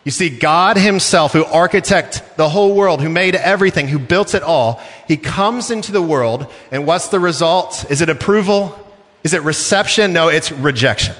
You 0.04 0.12
see, 0.12 0.30
God 0.30 0.76
Himself, 0.76 1.32
who 1.32 1.44
architect 1.44 2.22
the 2.36 2.48
whole 2.48 2.74
world, 2.74 3.02
who 3.02 3.08
made 3.08 3.34
everything, 3.34 3.88
who 3.88 3.98
built 3.98 4.34
it 4.34 4.44
all, 4.44 4.80
He 5.08 5.16
comes 5.16 5.72
into 5.72 5.90
the 5.90 6.00
world, 6.00 6.46
and 6.70 6.86
what's 6.86 7.08
the 7.08 7.18
result? 7.18 7.84
Is 7.90 8.00
it 8.00 8.08
approval? 8.08 8.78
Is 9.24 9.34
it 9.34 9.42
reception? 9.42 10.12
No, 10.12 10.28
it's 10.28 10.52
rejection. 10.52 11.14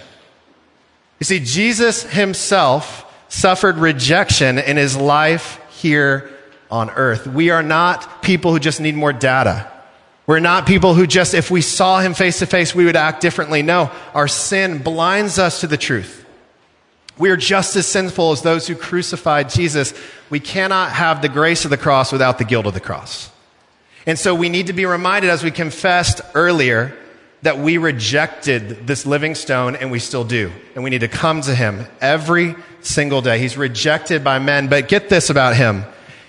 You 1.18 1.24
see, 1.24 1.40
Jesus 1.40 2.04
Himself 2.04 3.04
suffered 3.28 3.76
rejection 3.76 4.58
in 4.58 4.76
His 4.76 4.96
life 4.96 5.60
here 5.70 6.30
on 6.70 6.90
earth. 6.90 7.26
We 7.26 7.50
are 7.50 7.62
not 7.62 8.22
people 8.22 8.52
who 8.52 8.58
just 8.58 8.80
need 8.80 8.94
more 8.94 9.12
data. 9.12 9.70
We're 10.26 10.40
not 10.40 10.66
people 10.66 10.92
who 10.94 11.06
just, 11.06 11.32
if 11.32 11.50
we 11.50 11.62
saw 11.62 12.00
Him 12.00 12.12
face 12.12 12.40
to 12.40 12.46
face, 12.46 12.74
we 12.74 12.84
would 12.84 12.96
act 12.96 13.22
differently. 13.22 13.62
No, 13.62 13.90
our 14.12 14.28
sin 14.28 14.82
blinds 14.82 15.38
us 15.38 15.60
to 15.62 15.66
the 15.66 15.78
truth. 15.78 16.26
We 17.16 17.30
are 17.30 17.36
just 17.36 17.74
as 17.76 17.86
sinful 17.86 18.32
as 18.32 18.42
those 18.42 18.66
who 18.68 18.76
crucified 18.76 19.48
Jesus. 19.48 19.94
We 20.30 20.38
cannot 20.38 20.92
have 20.92 21.22
the 21.22 21.28
grace 21.28 21.64
of 21.64 21.70
the 21.70 21.76
cross 21.76 22.12
without 22.12 22.38
the 22.38 22.44
guilt 22.44 22.66
of 22.66 22.74
the 22.74 22.80
cross. 22.80 23.30
And 24.06 24.18
so 24.18 24.34
we 24.34 24.48
need 24.48 24.68
to 24.68 24.72
be 24.72 24.86
reminded, 24.86 25.30
as 25.30 25.42
we 25.42 25.50
confessed 25.50 26.20
earlier, 26.34 26.96
that 27.42 27.58
we 27.58 27.78
rejected 27.78 28.86
this 28.86 29.06
living 29.06 29.34
stone 29.34 29.76
and 29.76 29.90
we 29.90 29.98
still 29.98 30.24
do. 30.24 30.50
And 30.74 30.82
we 30.82 30.90
need 30.90 31.00
to 31.00 31.08
come 31.08 31.40
to 31.42 31.54
him 31.54 31.86
every 32.00 32.56
single 32.80 33.22
day. 33.22 33.38
He's 33.38 33.56
rejected 33.56 34.24
by 34.24 34.38
men, 34.38 34.68
but 34.68 34.88
get 34.88 35.08
this 35.08 35.30
about 35.30 35.56
him. 35.56 35.84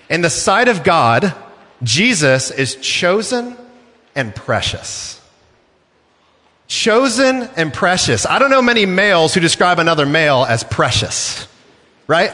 In 0.08 0.22
the 0.22 0.30
sight 0.30 0.68
of 0.68 0.84
God, 0.84 1.34
Jesus 1.82 2.50
is 2.50 2.76
chosen 2.76 3.56
and 4.14 4.34
precious 4.34 5.20
chosen 6.70 7.42
and 7.56 7.74
precious. 7.74 8.24
I 8.24 8.38
don't 8.38 8.48
know 8.48 8.62
many 8.62 8.86
males 8.86 9.34
who 9.34 9.40
describe 9.40 9.80
another 9.80 10.06
male 10.06 10.46
as 10.48 10.62
precious, 10.62 11.48
right? 12.06 12.32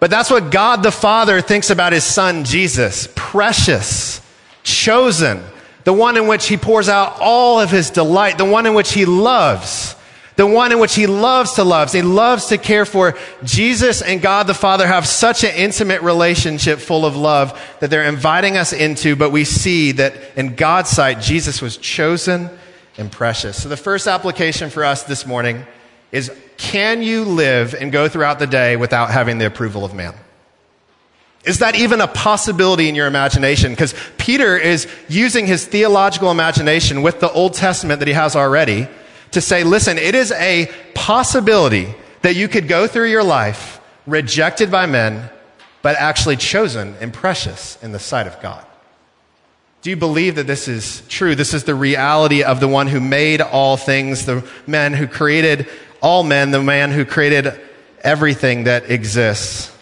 But 0.00 0.10
that's 0.10 0.30
what 0.30 0.50
God 0.50 0.82
the 0.82 0.90
Father 0.90 1.42
thinks 1.42 1.68
about 1.68 1.92
his 1.92 2.02
son 2.02 2.44
Jesus. 2.44 3.08
Precious, 3.14 4.22
chosen, 4.62 5.44
the 5.84 5.92
one 5.92 6.16
in 6.16 6.26
which 6.26 6.48
he 6.48 6.56
pours 6.56 6.88
out 6.88 7.18
all 7.20 7.60
of 7.60 7.70
his 7.70 7.90
delight, 7.90 8.38
the 8.38 8.44
one 8.44 8.66
in 8.66 8.74
which 8.74 8.92
he 8.92 9.04
loves, 9.04 9.94
the 10.36 10.46
one 10.46 10.72
in 10.72 10.78
which 10.78 10.94
he 10.94 11.06
loves 11.06 11.52
to 11.52 11.64
love. 11.64 11.92
He 11.92 12.02
loves 12.02 12.46
to 12.46 12.58
care 12.58 12.84
for. 12.84 13.16
Jesus 13.44 14.02
and 14.02 14.20
God 14.20 14.46
the 14.46 14.54
Father 14.54 14.86
have 14.86 15.06
such 15.06 15.44
an 15.44 15.54
intimate 15.54 16.02
relationship 16.02 16.80
full 16.80 17.06
of 17.06 17.16
love 17.16 17.58
that 17.80 17.90
they're 17.90 18.04
inviting 18.04 18.56
us 18.56 18.72
into, 18.72 19.14
but 19.14 19.30
we 19.30 19.44
see 19.44 19.92
that 19.92 20.16
in 20.36 20.56
God's 20.56 20.90
sight, 20.90 21.20
Jesus 21.20 21.62
was 21.62 21.76
chosen 21.76 22.50
and 22.98 23.12
precious. 23.12 23.62
So, 23.62 23.68
the 23.68 23.76
first 23.76 24.06
application 24.06 24.70
for 24.70 24.84
us 24.84 25.04
this 25.04 25.26
morning 25.26 25.64
is 26.10 26.32
can 26.56 27.02
you 27.02 27.24
live 27.24 27.74
and 27.74 27.92
go 27.92 28.08
throughout 28.08 28.38
the 28.38 28.46
day 28.46 28.76
without 28.76 29.10
having 29.10 29.38
the 29.38 29.46
approval 29.46 29.84
of 29.84 29.94
man? 29.94 30.14
Is 31.44 31.58
that 31.58 31.74
even 31.76 32.00
a 32.00 32.08
possibility 32.08 32.88
in 32.88 32.94
your 32.94 33.06
imagination? 33.06 33.72
Because 33.72 33.94
Peter 34.16 34.56
is 34.56 34.88
using 35.08 35.46
his 35.46 35.66
theological 35.66 36.30
imagination 36.30 37.02
with 37.02 37.20
the 37.20 37.30
Old 37.30 37.52
Testament 37.52 37.98
that 37.98 38.08
he 38.08 38.14
has 38.14 38.34
already 38.34 38.88
to 39.32 39.40
say, 39.40 39.62
listen, 39.62 39.98
it 39.98 40.14
is 40.14 40.32
a 40.32 40.70
possibility 40.94 41.94
that 42.22 42.34
you 42.34 42.48
could 42.48 42.66
go 42.66 42.86
through 42.86 43.10
your 43.10 43.22
life 43.22 43.80
rejected 44.06 44.70
by 44.70 44.86
men, 44.86 45.28
but 45.82 45.96
actually 45.96 46.36
chosen 46.36 46.94
and 47.00 47.12
precious 47.12 47.76
in 47.82 47.92
the 47.92 47.98
sight 47.98 48.26
of 48.26 48.40
God. 48.40 48.64
Do 49.82 49.90
you 49.90 49.96
believe 49.96 50.36
that 50.36 50.46
this 50.46 50.66
is 50.66 51.02
true? 51.08 51.34
This 51.34 51.52
is 51.52 51.64
the 51.64 51.74
reality 51.74 52.42
of 52.42 52.58
the 52.58 52.68
one 52.68 52.86
who 52.86 53.00
made 53.00 53.42
all 53.42 53.76
things, 53.76 54.24
the 54.24 54.48
man 54.66 54.94
who 54.94 55.06
created 55.06 55.68
all 56.00 56.22
men, 56.22 56.52
the 56.52 56.62
man 56.62 56.90
who 56.90 57.04
created 57.04 57.60
everything 58.02 58.64
that 58.64 58.90
exists. 58.90 59.73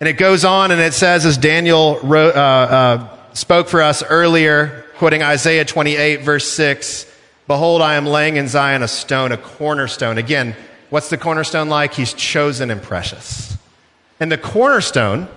And 0.00 0.08
it 0.08 0.14
goes 0.14 0.44
on 0.44 0.70
and 0.70 0.80
it 0.80 0.94
says, 0.94 1.26
as 1.26 1.36
Daniel 1.36 1.98
wrote, 2.00 2.36
uh, 2.36 2.38
uh, 2.38 3.34
spoke 3.34 3.68
for 3.68 3.82
us 3.82 4.02
earlier, 4.02 4.84
quoting 4.96 5.22
Isaiah 5.22 5.64
28, 5.64 6.22
verse 6.22 6.48
6, 6.50 7.06
Behold, 7.48 7.80
I 7.82 7.94
am 7.94 8.06
laying 8.06 8.36
in 8.36 8.46
Zion 8.46 8.82
a 8.82 8.88
stone, 8.88 9.32
a 9.32 9.38
cornerstone. 9.38 10.18
Again, 10.18 10.54
what's 10.90 11.08
the 11.08 11.16
cornerstone 11.16 11.68
like? 11.68 11.94
He's 11.94 12.12
chosen 12.12 12.70
and 12.70 12.82
precious. 12.82 13.56
And 14.20 14.30
the 14.30 14.38
cornerstone 14.38 15.28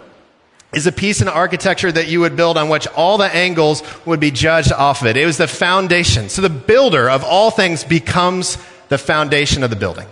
is 0.74 0.88
a 0.88 0.91
piece 0.91 1.22
in 1.22 1.27
architecture 1.27 1.91
that 1.91 2.08
you 2.08 2.20
would 2.20 2.36
build 2.36 2.58
on 2.58 2.70
which 2.70 2.88
all 2.88 3.18
the 3.18 3.34
angles 3.34 3.82
would 4.06 4.20
be 4.20 4.32
judged 4.32 4.72
off 4.72 5.01
of 5.01 5.08
it. 5.08 5.18
It 5.18 5.25
was 5.25 5.38
the 5.38 5.48
foundation. 5.48 6.30
So 6.30 6.41
the 6.41 6.50
builder 6.50 7.10
of 7.10 7.24
all 7.24 7.50
things 7.50 7.84
becomes 7.84 8.58
the 8.89 8.98
foundation 8.98 9.63
of 9.63 9.70
the 9.70 9.75
building. 9.75 10.08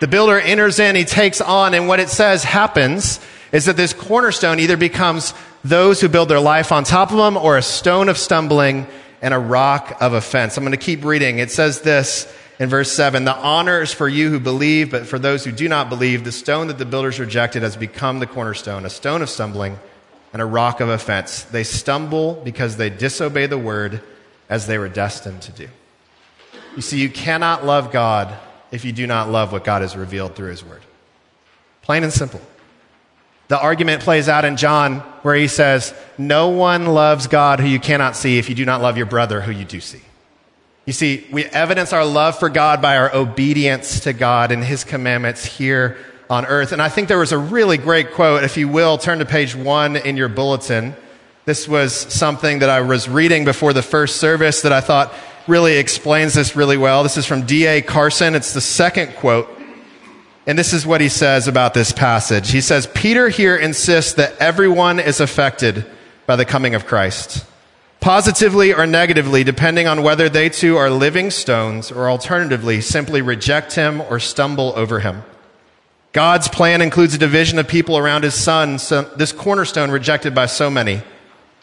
The 0.00 0.08
builder 0.08 0.38
enters 0.38 0.78
in, 0.80 0.96
he 0.96 1.04
takes 1.04 1.40
on, 1.40 1.74
and 1.74 1.86
what 1.88 2.00
it 2.00 2.08
says 2.08 2.44
happens 2.44 3.20
is 3.54 3.66
that 3.66 3.76
this 3.76 3.92
cornerstone 3.92 4.58
either 4.58 4.76
becomes 4.76 5.32
those 5.62 6.00
who 6.00 6.08
build 6.08 6.28
their 6.28 6.40
life 6.40 6.72
on 6.72 6.82
top 6.82 7.12
of 7.12 7.16
them 7.16 7.36
or 7.36 7.56
a 7.56 7.62
stone 7.62 8.08
of 8.08 8.18
stumbling 8.18 8.84
and 9.22 9.32
a 9.32 9.38
rock 9.38 9.96
of 10.00 10.12
offense. 10.12 10.58
I'm 10.58 10.64
going 10.64 10.72
to 10.72 10.76
keep 10.76 11.04
reading. 11.04 11.38
It 11.38 11.52
says 11.52 11.80
this 11.80 12.30
in 12.58 12.68
verse 12.68 12.90
7 12.90 13.24
The 13.24 13.32
honor 13.32 13.80
is 13.80 13.92
for 13.92 14.08
you 14.08 14.28
who 14.28 14.40
believe, 14.40 14.90
but 14.90 15.06
for 15.06 15.20
those 15.20 15.44
who 15.44 15.52
do 15.52 15.68
not 15.68 15.88
believe, 15.88 16.24
the 16.24 16.32
stone 16.32 16.66
that 16.66 16.78
the 16.78 16.84
builders 16.84 17.20
rejected 17.20 17.62
has 17.62 17.76
become 17.76 18.18
the 18.18 18.26
cornerstone, 18.26 18.84
a 18.84 18.90
stone 18.90 19.22
of 19.22 19.30
stumbling 19.30 19.78
and 20.32 20.42
a 20.42 20.44
rock 20.44 20.80
of 20.80 20.88
offense. 20.88 21.44
They 21.44 21.62
stumble 21.62 22.34
because 22.44 22.76
they 22.76 22.90
disobey 22.90 23.46
the 23.46 23.56
word 23.56 24.02
as 24.48 24.66
they 24.66 24.78
were 24.78 24.88
destined 24.88 25.42
to 25.42 25.52
do. 25.52 25.68
You 26.74 26.82
see, 26.82 27.00
you 27.00 27.08
cannot 27.08 27.64
love 27.64 27.92
God 27.92 28.34
if 28.72 28.84
you 28.84 28.90
do 28.90 29.06
not 29.06 29.30
love 29.30 29.52
what 29.52 29.62
God 29.62 29.82
has 29.82 29.94
revealed 29.94 30.34
through 30.34 30.50
his 30.50 30.64
word. 30.64 30.82
Plain 31.82 32.02
and 32.02 32.12
simple. 32.12 32.40
The 33.48 33.60
argument 33.60 34.02
plays 34.02 34.28
out 34.28 34.44
in 34.44 34.56
John 34.56 35.00
where 35.22 35.34
he 35.34 35.48
says, 35.48 35.94
No 36.16 36.48
one 36.48 36.86
loves 36.86 37.26
God 37.26 37.60
who 37.60 37.66
you 37.66 37.78
cannot 37.78 38.16
see 38.16 38.38
if 38.38 38.48
you 38.48 38.54
do 38.54 38.64
not 38.64 38.80
love 38.80 38.96
your 38.96 39.06
brother 39.06 39.40
who 39.40 39.52
you 39.52 39.64
do 39.64 39.80
see. 39.80 40.00
You 40.86 40.92
see, 40.92 41.26
we 41.32 41.44
evidence 41.44 41.92
our 41.92 42.04
love 42.04 42.38
for 42.38 42.50
God 42.50 42.82
by 42.82 42.98
our 42.98 43.14
obedience 43.14 44.00
to 44.00 44.12
God 44.12 44.52
and 44.52 44.62
His 44.62 44.84
commandments 44.84 45.44
here 45.44 45.96
on 46.28 46.44
earth. 46.46 46.72
And 46.72 46.82
I 46.82 46.88
think 46.88 47.08
there 47.08 47.18
was 47.18 47.32
a 47.32 47.38
really 47.38 47.78
great 47.78 48.12
quote. 48.12 48.44
If 48.44 48.56
you 48.56 48.68
will, 48.68 48.98
turn 48.98 49.18
to 49.18 49.24
page 49.24 49.54
one 49.54 49.96
in 49.96 50.16
your 50.16 50.28
bulletin. 50.28 50.94
This 51.44 51.68
was 51.68 51.94
something 51.94 52.60
that 52.60 52.70
I 52.70 52.80
was 52.80 53.08
reading 53.08 53.44
before 53.44 53.72
the 53.72 53.82
first 53.82 54.16
service 54.16 54.62
that 54.62 54.72
I 54.72 54.80
thought 54.80 55.14
really 55.46 55.76
explains 55.76 56.34
this 56.34 56.56
really 56.56 56.78
well. 56.78 57.02
This 57.02 57.18
is 57.18 57.26
from 57.26 57.44
D.A. 57.44 57.82
Carson. 57.82 58.34
It's 58.34 58.54
the 58.54 58.62
second 58.62 59.14
quote. 59.16 59.53
And 60.46 60.58
this 60.58 60.72
is 60.72 60.86
what 60.86 61.00
he 61.00 61.08
says 61.08 61.48
about 61.48 61.74
this 61.74 61.92
passage. 61.92 62.50
He 62.50 62.60
says, 62.60 62.86
Peter 62.86 63.28
here 63.28 63.56
insists 63.56 64.14
that 64.14 64.36
everyone 64.38 65.00
is 65.00 65.20
affected 65.20 65.86
by 66.26 66.36
the 66.36 66.44
coming 66.44 66.74
of 66.74 66.86
Christ 66.86 67.46
positively 68.04 68.74
or 68.74 68.86
negatively, 68.86 69.42
depending 69.42 69.86
on 69.86 70.02
whether 70.02 70.28
they 70.28 70.50
too 70.50 70.76
are 70.76 70.90
living 70.90 71.30
stones 71.30 71.90
or 71.90 72.10
alternatively 72.10 72.78
simply 72.82 73.22
reject 73.22 73.74
him 73.76 74.02
or 74.02 74.20
stumble 74.20 74.74
over 74.76 75.00
him. 75.00 75.22
God's 76.12 76.46
plan 76.46 76.82
includes 76.82 77.14
a 77.14 77.18
division 77.18 77.58
of 77.58 77.66
people 77.66 77.96
around 77.96 78.22
his 78.22 78.34
son, 78.34 78.78
so 78.78 79.04
this 79.16 79.32
cornerstone 79.32 79.90
rejected 79.90 80.34
by 80.34 80.44
so 80.44 80.68
many. 80.68 81.00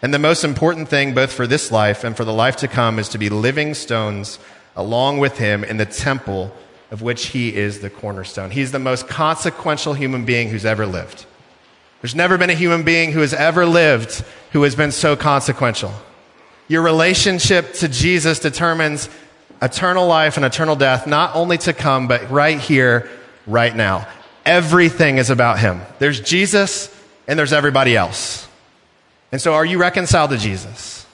And 0.02 0.12
the 0.12 0.18
most 0.18 0.44
important 0.44 0.90
thing, 0.90 1.14
both 1.14 1.32
for 1.32 1.46
this 1.46 1.72
life 1.72 2.04
and 2.04 2.18
for 2.18 2.26
the 2.26 2.34
life 2.34 2.56
to 2.56 2.68
come, 2.68 2.98
is 2.98 3.10
to 3.10 3.20
be 3.20 3.30
living 3.30 3.76
stones 3.76 4.40
along 4.76 5.20
with 5.20 5.38
him 5.38 5.64
in 5.64 5.78
the 5.78 5.86
temple 5.86 6.52
of 6.92 7.02
which 7.02 7.28
he 7.28 7.56
is 7.56 7.80
the 7.80 7.90
cornerstone. 7.90 8.52
He's 8.52 8.72
the 8.72 8.80
most 8.80 9.08
consequential 9.08 9.94
human 9.94 10.26
being 10.26 10.50
who's 10.50 10.66
ever 10.66 10.86
lived. 10.86 11.26
There's 12.02 12.16
never 12.16 12.38
been 12.38 12.50
a 12.50 12.56
human 12.56 12.84
being 12.84 13.12
who 13.12 13.22
has 13.22 13.34
ever 13.34 13.66
lived 13.66 14.24
who 14.52 14.64
has 14.64 14.76
been 14.76 14.92
so 14.92 15.16
consequential. 15.16 15.94
Your 16.68 16.82
relationship 16.82 17.74
to 17.76 17.88
Jesus 17.88 18.40
determines 18.40 19.10
eternal 19.62 20.08
life 20.08 20.38
and 20.38 20.46
eternal 20.46 20.76
death, 20.76 21.08
not 21.08 21.36
only 21.36 21.58
to 21.60 21.74
come, 21.74 22.08
but 22.08 22.30
right 22.30 22.60
here, 22.60 23.10
right 23.48 23.76
now. 23.76 24.08
everything 24.46 25.18
is 25.18 25.30
about 25.30 25.60
him. 25.60 25.82
There's 26.00 26.20
Jesus 26.20 26.90
and 27.28 27.38
there's 27.38 27.54
everybody 27.54 27.96
else. 27.96 28.48
And 29.32 29.40
so, 29.40 29.54
are 29.54 29.66
you 29.66 29.78
reconciled 29.78 30.32
to 30.32 30.38
Jesus? 30.38 31.06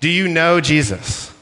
Do 0.00 0.08
you 0.08 0.28
know 0.28 0.60
Jesus? 0.60 1.32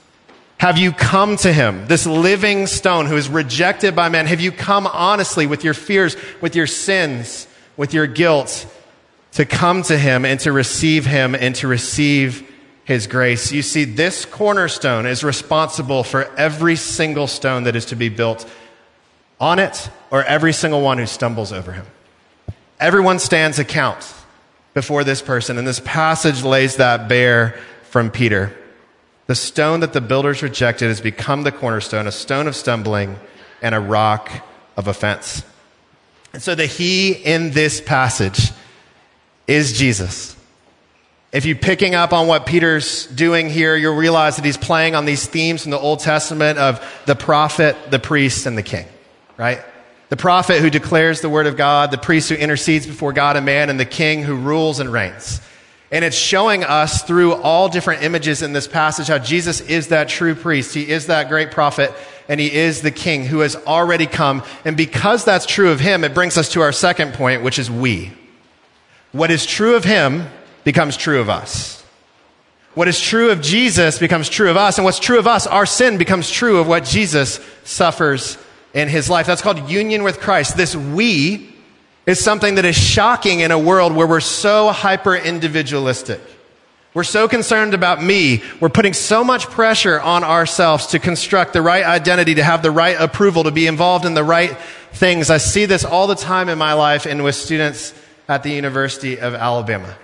Have 0.58 0.78
you 0.78 0.92
come 0.92 1.36
to 1.38 1.52
him, 1.52 1.86
this 1.86 2.06
living 2.06 2.66
stone 2.66 3.06
who 3.06 3.16
is 3.16 3.28
rejected 3.28 3.94
by 3.94 4.08
men? 4.08 4.26
Have 4.26 4.40
you 4.40 4.50
come 4.50 4.86
honestly 4.86 5.46
with 5.46 5.64
your 5.64 5.74
fears, 5.74 6.16
with 6.40 6.56
your 6.56 6.66
sins, 6.66 7.46
with 7.76 7.92
your 7.92 8.06
guilt, 8.06 8.66
to 9.32 9.44
come 9.44 9.82
to 9.82 9.98
him 9.98 10.24
and 10.24 10.40
to 10.40 10.52
receive 10.52 11.04
him 11.04 11.34
and 11.34 11.54
to 11.56 11.68
receive 11.68 12.50
his 12.84 13.06
grace? 13.06 13.52
You 13.52 13.60
see, 13.60 13.84
this 13.84 14.24
cornerstone 14.24 15.04
is 15.04 15.22
responsible 15.22 16.02
for 16.02 16.24
every 16.36 16.76
single 16.76 17.26
stone 17.26 17.64
that 17.64 17.76
is 17.76 17.84
to 17.86 17.96
be 17.96 18.08
built 18.08 18.48
on 19.38 19.58
it 19.58 19.90
or 20.10 20.24
every 20.24 20.54
single 20.54 20.80
one 20.80 20.96
who 20.96 21.06
stumbles 21.06 21.52
over 21.52 21.72
him. 21.72 21.84
Everyone 22.80 23.18
stands 23.18 23.58
account 23.58 24.14
before 24.72 25.04
this 25.04 25.20
person, 25.20 25.58
and 25.58 25.66
this 25.66 25.80
passage 25.80 26.42
lays 26.42 26.76
that 26.76 27.08
bare 27.08 27.58
from 27.82 28.10
Peter. 28.10 28.56
The 29.26 29.34
stone 29.34 29.80
that 29.80 29.92
the 29.92 30.00
builders 30.00 30.42
rejected 30.42 30.88
has 30.88 31.00
become 31.00 31.42
the 31.42 31.52
cornerstone, 31.52 32.06
a 32.06 32.12
stone 32.12 32.46
of 32.46 32.54
stumbling 32.54 33.16
and 33.60 33.74
a 33.74 33.80
rock 33.80 34.30
of 34.76 34.86
offense. 34.86 35.44
And 36.32 36.42
so 36.42 36.54
the 36.54 36.66
he 36.66 37.12
in 37.12 37.50
this 37.50 37.80
passage 37.80 38.52
is 39.46 39.76
Jesus. 39.78 40.36
If 41.32 41.44
you're 41.44 41.56
picking 41.56 41.94
up 41.94 42.12
on 42.12 42.28
what 42.28 42.46
Peter's 42.46 43.06
doing 43.06 43.50
here, 43.50 43.76
you'll 43.76 43.96
realize 43.96 44.36
that 44.36 44.44
he's 44.44 44.56
playing 44.56 44.94
on 44.94 45.04
these 45.04 45.26
themes 45.26 45.62
from 45.62 45.70
the 45.70 45.78
Old 45.78 46.00
Testament 46.00 46.58
of 46.58 46.84
the 47.06 47.16
prophet, 47.16 47.76
the 47.90 47.98
priest, 47.98 48.46
and 48.46 48.56
the 48.56 48.62
king, 48.62 48.86
right? 49.36 49.60
The 50.08 50.16
prophet 50.16 50.60
who 50.60 50.70
declares 50.70 51.20
the 51.20 51.28
word 51.28 51.46
of 51.46 51.56
God, 51.56 51.90
the 51.90 51.98
priest 51.98 52.28
who 52.28 52.36
intercedes 52.36 52.86
before 52.86 53.12
God 53.12 53.36
and 53.36 53.44
man, 53.44 53.70
and 53.70 53.78
the 53.78 53.84
king 53.84 54.22
who 54.22 54.36
rules 54.36 54.78
and 54.78 54.92
reigns. 54.92 55.40
And 55.90 56.04
it's 56.04 56.16
showing 56.16 56.64
us 56.64 57.02
through 57.02 57.34
all 57.34 57.68
different 57.68 58.02
images 58.02 58.42
in 58.42 58.52
this 58.52 58.66
passage 58.66 59.06
how 59.06 59.18
Jesus 59.18 59.60
is 59.60 59.88
that 59.88 60.08
true 60.08 60.34
priest. 60.34 60.74
He 60.74 60.88
is 60.88 61.06
that 61.06 61.28
great 61.28 61.52
prophet 61.52 61.92
and 62.28 62.40
he 62.40 62.52
is 62.52 62.82
the 62.82 62.90
king 62.90 63.24
who 63.24 63.40
has 63.40 63.54
already 63.54 64.06
come. 64.06 64.42
And 64.64 64.76
because 64.76 65.24
that's 65.24 65.46
true 65.46 65.70
of 65.70 65.78
him, 65.78 66.02
it 66.02 66.14
brings 66.14 66.36
us 66.36 66.50
to 66.52 66.60
our 66.60 66.72
second 66.72 67.14
point, 67.14 67.42
which 67.42 67.58
is 67.58 67.70
we. 67.70 68.12
What 69.12 69.30
is 69.30 69.46
true 69.46 69.76
of 69.76 69.84
him 69.84 70.26
becomes 70.64 70.96
true 70.96 71.20
of 71.20 71.30
us. 71.30 71.84
What 72.74 72.88
is 72.88 73.00
true 73.00 73.30
of 73.30 73.40
Jesus 73.40 73.98
becomes 73.98 74.28
true 74.28 74.50
of 74.50 74.56
us. 74.56 74.78
And 74.78 74.84
what's 74.84 74.98
true 74.98 75.18
of 75.18 75.26
us, 75.26 75.46
our 75.46 75.66
sin 75.66 75.98
becomes 75.98 76.30
true 76.30 76.58
of 76.58 76.66
what 76.66 76.84
Jesus 76.84 77.40
suffers 77.64 78.36
in 78.74 78.88
his 78.88 79.08
life. 79.08 79.26
That's 79.26 79.40
called 79.40 79.70
union 79.70 80.02
with 80.02 80.20
Christ. 80.20 80.56
This 80.56 80.76
we 80.76 81.55
is 82.06 82.22
something 82.22 82.54
that 82.54 82.64
is 82.64 82.76
shocking 82.76 83.40
in 83.40 83.50
a 83.50 83.58
world 83.58 83.94
where 83.94 84.06
we're 84.06 84.20
so 84.20 84.70
hyper 84.70 85.16
individualistic. 85.16 86.20
We're 86.94 87.04
so 87.04 87.28
concerned 87.28 87.74
about 87.74 88.02
me. 88.02 88.42
We're 88.58 88.70
putting 88.70 88.94
so 88.94 89.22
much 89.22 89.48
pressure 89.48 90.00
on 90.00 90.24
ourselves 90.24 90.86
to 90.88 90.98
construct 90.98 91.52
the 91.52 91.60
right 91.60 91.84
identity, 91.84 92.36
to 92.36 92.42
have 92.42 92.62
the 92.62 92.70
right 92.70 92.96
approval, 92.98 93.44
to 93.44 93.50
be 93.50 93.66
involved 93.66 94.06
in 94.06 94.14
the 94.14 94.24
right 94.24 94.56
things. 94.92 95.28
I 95.28 95.36
see 95.36 95.66
this 95.66 95.84
all 95.84 96.06
the 96.06 96.14
time 96.14 96.48
in 96.48 96.56
my 96.56 96.72
life 96.72 97.04
and 97.04 97.22
with 97.22 97.34
students 97.34 97.92
at 98.28 98.42
the 98.42 98.50
University 98.50 99.18
of 99.20 99.34
Alabama. 99.34 99.94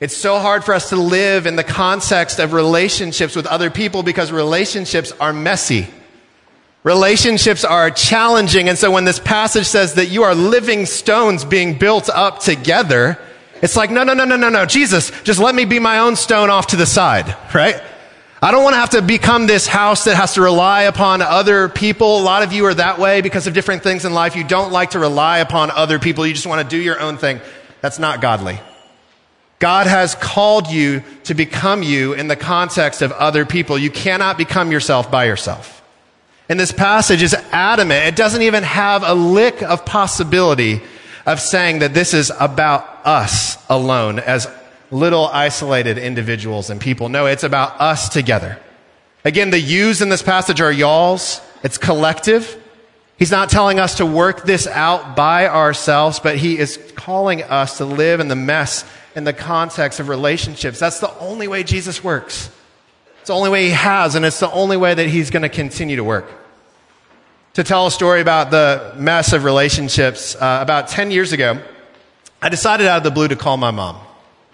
It's 0.00 0.16
so 0.16 0.38
hard 0.38 0.64
for 0.64 0.74
us 0.74 0.88
to 0.88 0.96
live 0.96 1.46
in 1.46 1.56
the 1.56 1.64
context 1.64 2.40
of 2.40 2.52
relationships 2.52 3.36
with 3.36 3.46
other 3.46 3.70
people 3.70 4.02
because 4.02 4.32
relationships 4.32 5.12
are 5.20 5.32
messy. 5.32 5.86
Relationships 6.88 7.66
are 7.66 7.90
challenging. 7.90 8.70
And 8.70 8.78
so 8.78 8.90
when 8.90 9.04
this 9.04 9.18
passage 9.18 9.66
says 9.66 9.96
that 9.96 10.06
you 10.06 10.22
are 10.22 10.34
living 10.34 10.86
stones 10.86 11.44
being 11.44 11.76
built 11.76 12.08
up 12.08 12.38
together, 12.38 13.18
it's 13.60 13.76
like, 13.76 13.90
no, 13.90 14.04
no, 14.04 14.14
no, 14.14 14.24
no, 14.24 14.36
no, 14.36 14.48
no. 14.48 14.64
Jesus, 14.64 15.10
just 15.20 15.38
let 15.38 15.54
me 15.54 15.66
be 15.66 15.80
my 15.80 15.98
own 15.98 16.16
stone 16.16 16.48
off 16.48 16.68
to 16.68 16.76
the 16.76 16.86
side, 16.86 17.36
right? 17.54 17.78
I 18.40 18.52
don't 18.52 18.64
want 18.64 18.72
to 18.72 18.78
have 18.78 18.90
to 18.90 19.02
become 19.02 19.46
this 19.46 19.66
house 19.66 20.04
that 20.04 20.16
has 20.16 20.32
to 20.36 20.40
rely 20.40 20.84
upon 20.84 21.20
other 21.20 21.68
people. 21.68 22.20
A 22.20 22.22
lot 22.22 22.42
of 22.42 22.54
you 22.54 22.64
are 22.64 22.72
that 22.72 22.98
way 22.98 23.20
because 23.20 23.46
of 23.46 23.52
different 23.52 23.82
things 23.82 24.06
in 24.06 24.14
life. 24.14 24.34
You 24.34 24.44
don't 24.44 24.72
like 24.72 24.92
to 24.92 24.98
rely 24.98 25.40
upon 25.40 25.70
other 25.70 25.98
people. 25.98 26.26
You 26.26 26.32
just 26.32 26.46
want 26.46 26.66
to 26.66 26.74
do 26.74 26.82
your 26.82 26.98
own 26.98 27.18
thing. 27.18 27.42
That's 27.82 27.98
not 27.98 28.22
godly. 28.22 28.60
God 29.58 29.86
has 29.88 30.14
called 30.14 30.68
you 30.68 31.02
to 31.24 31.34
become 31.34 31.82
you 31.82 32.14
in 32.14 32.28
the 32.28 32.36
context 32.36 33.02
of 33.02 33.12
other 33.12 33.44
people. 33.44 33.76
You 33.76 33.90
cannot 33.90 34.38
become 34.38 34.72
yourself 34.72 35.10
by 35.10 35.26
yourself. 35.26 35.77
And 36.48 36.58
this 36.58 36.72
passage 36.72 37.22
is 37.22 37.34
adamant. 37.52 38.06
It 38.06 38.16
doesn't 38.16 38.42
even 38.42 38.62
have 38.62 39.02
a 39.04 39.14
lick 39.14 39.62
of 39.62 39.84
possibility 39.84 40.80
of 41.26 41.40
saying 41.40 41.80
that 41.80 41.92
this 41.92 42.14
is 42.14 42.32
about 42.40 42.86
us 43.04 43.58
alone 43.68 44.18
as 44.18 44.48
little 44.90 45.26
isolated 45.26 45.98
individuals 45.98 46.70
and 46.70 46.80
people. 46.80 47.10
No, 47.10 47.26
it's 47.26 47.44
about 47.44 47.78
us 47.80 48.08
together. 48.08 48.58
Again, 49.24 49.50
the 49.50 49.60
yous 49.60 50.00
in 50.00 50.08
this 50.08 50.22
passage 50.22 50.62
are 50.62 50.72
y'alls. 50.72 51.42
It's 51.62 51.76
collective. 51.76 52.56
He's 53.18 53.30
not 53.30 53.50
telling 53.50 53.78
us 53.78 53.96
to 53.96 54.06
work 54.06 54.44
this 54.44 54.66
out 54.66 55.16
by 55.16 55.48
ourselves, 55.48 56.20
but 56.20 56.36
he 56.36 56.56
is 56.56 56.78
calling 56.94 57.42
us 57.42 57.78
to 57.78 57.84
live 57.84 58.20
in 58.20 58.28
the 58.28 58.36
mess 58.36 58.84
in 59.14 59.24
the 59.24 59.32
context 59.32 60.00
of 60.00 60.08
relationships. 60.08 60.78
That's 60.78 61.00
the 61.00 61.14
only 61.18 61.48
way 61.48 61.64
Jesus 61.64 62.02
works. 62.02 62.50
It's 63.28 63.30
the 63.34 63.36
only 63.36 63.50
way 63.50 63.66
he 63.66 63.72
has, 63.72 64.14
and 64.14 64.24
it's 64.24 64.40
the 64.40 64.50
only 64.52 64.78
way 64.78 64.94
that 64.94 65.06
he's 65.06 65.28
going 65.28 65.42
to 65.42 65.50
continue 65.50 65.96
to 65.96 66.02
work. 66.02 66.30
To 67.52 67.62
tell 67.62 67.86
a 67.86 67.90
story 67.90 68.22
about 68.22 68.50
the 68.50 68.94
mess 68.96 69.34
of 69.34 69.44
relationships, 69.44 70.34
uh, 70.34 70.60
about 70.62 70.88
10 70.88 71.10
years 71.10 71.32
ago, 71.32 71.60
I 72.40 72.48
decided 72.48 72.86
out 72.86 72.96
of 72.96 73.02
the 73.02 73.10
blue 73.10 73.28
to 73.28 73.36
call 73.36 73.58
my 73.58 73.70
mom. 73.70 74.00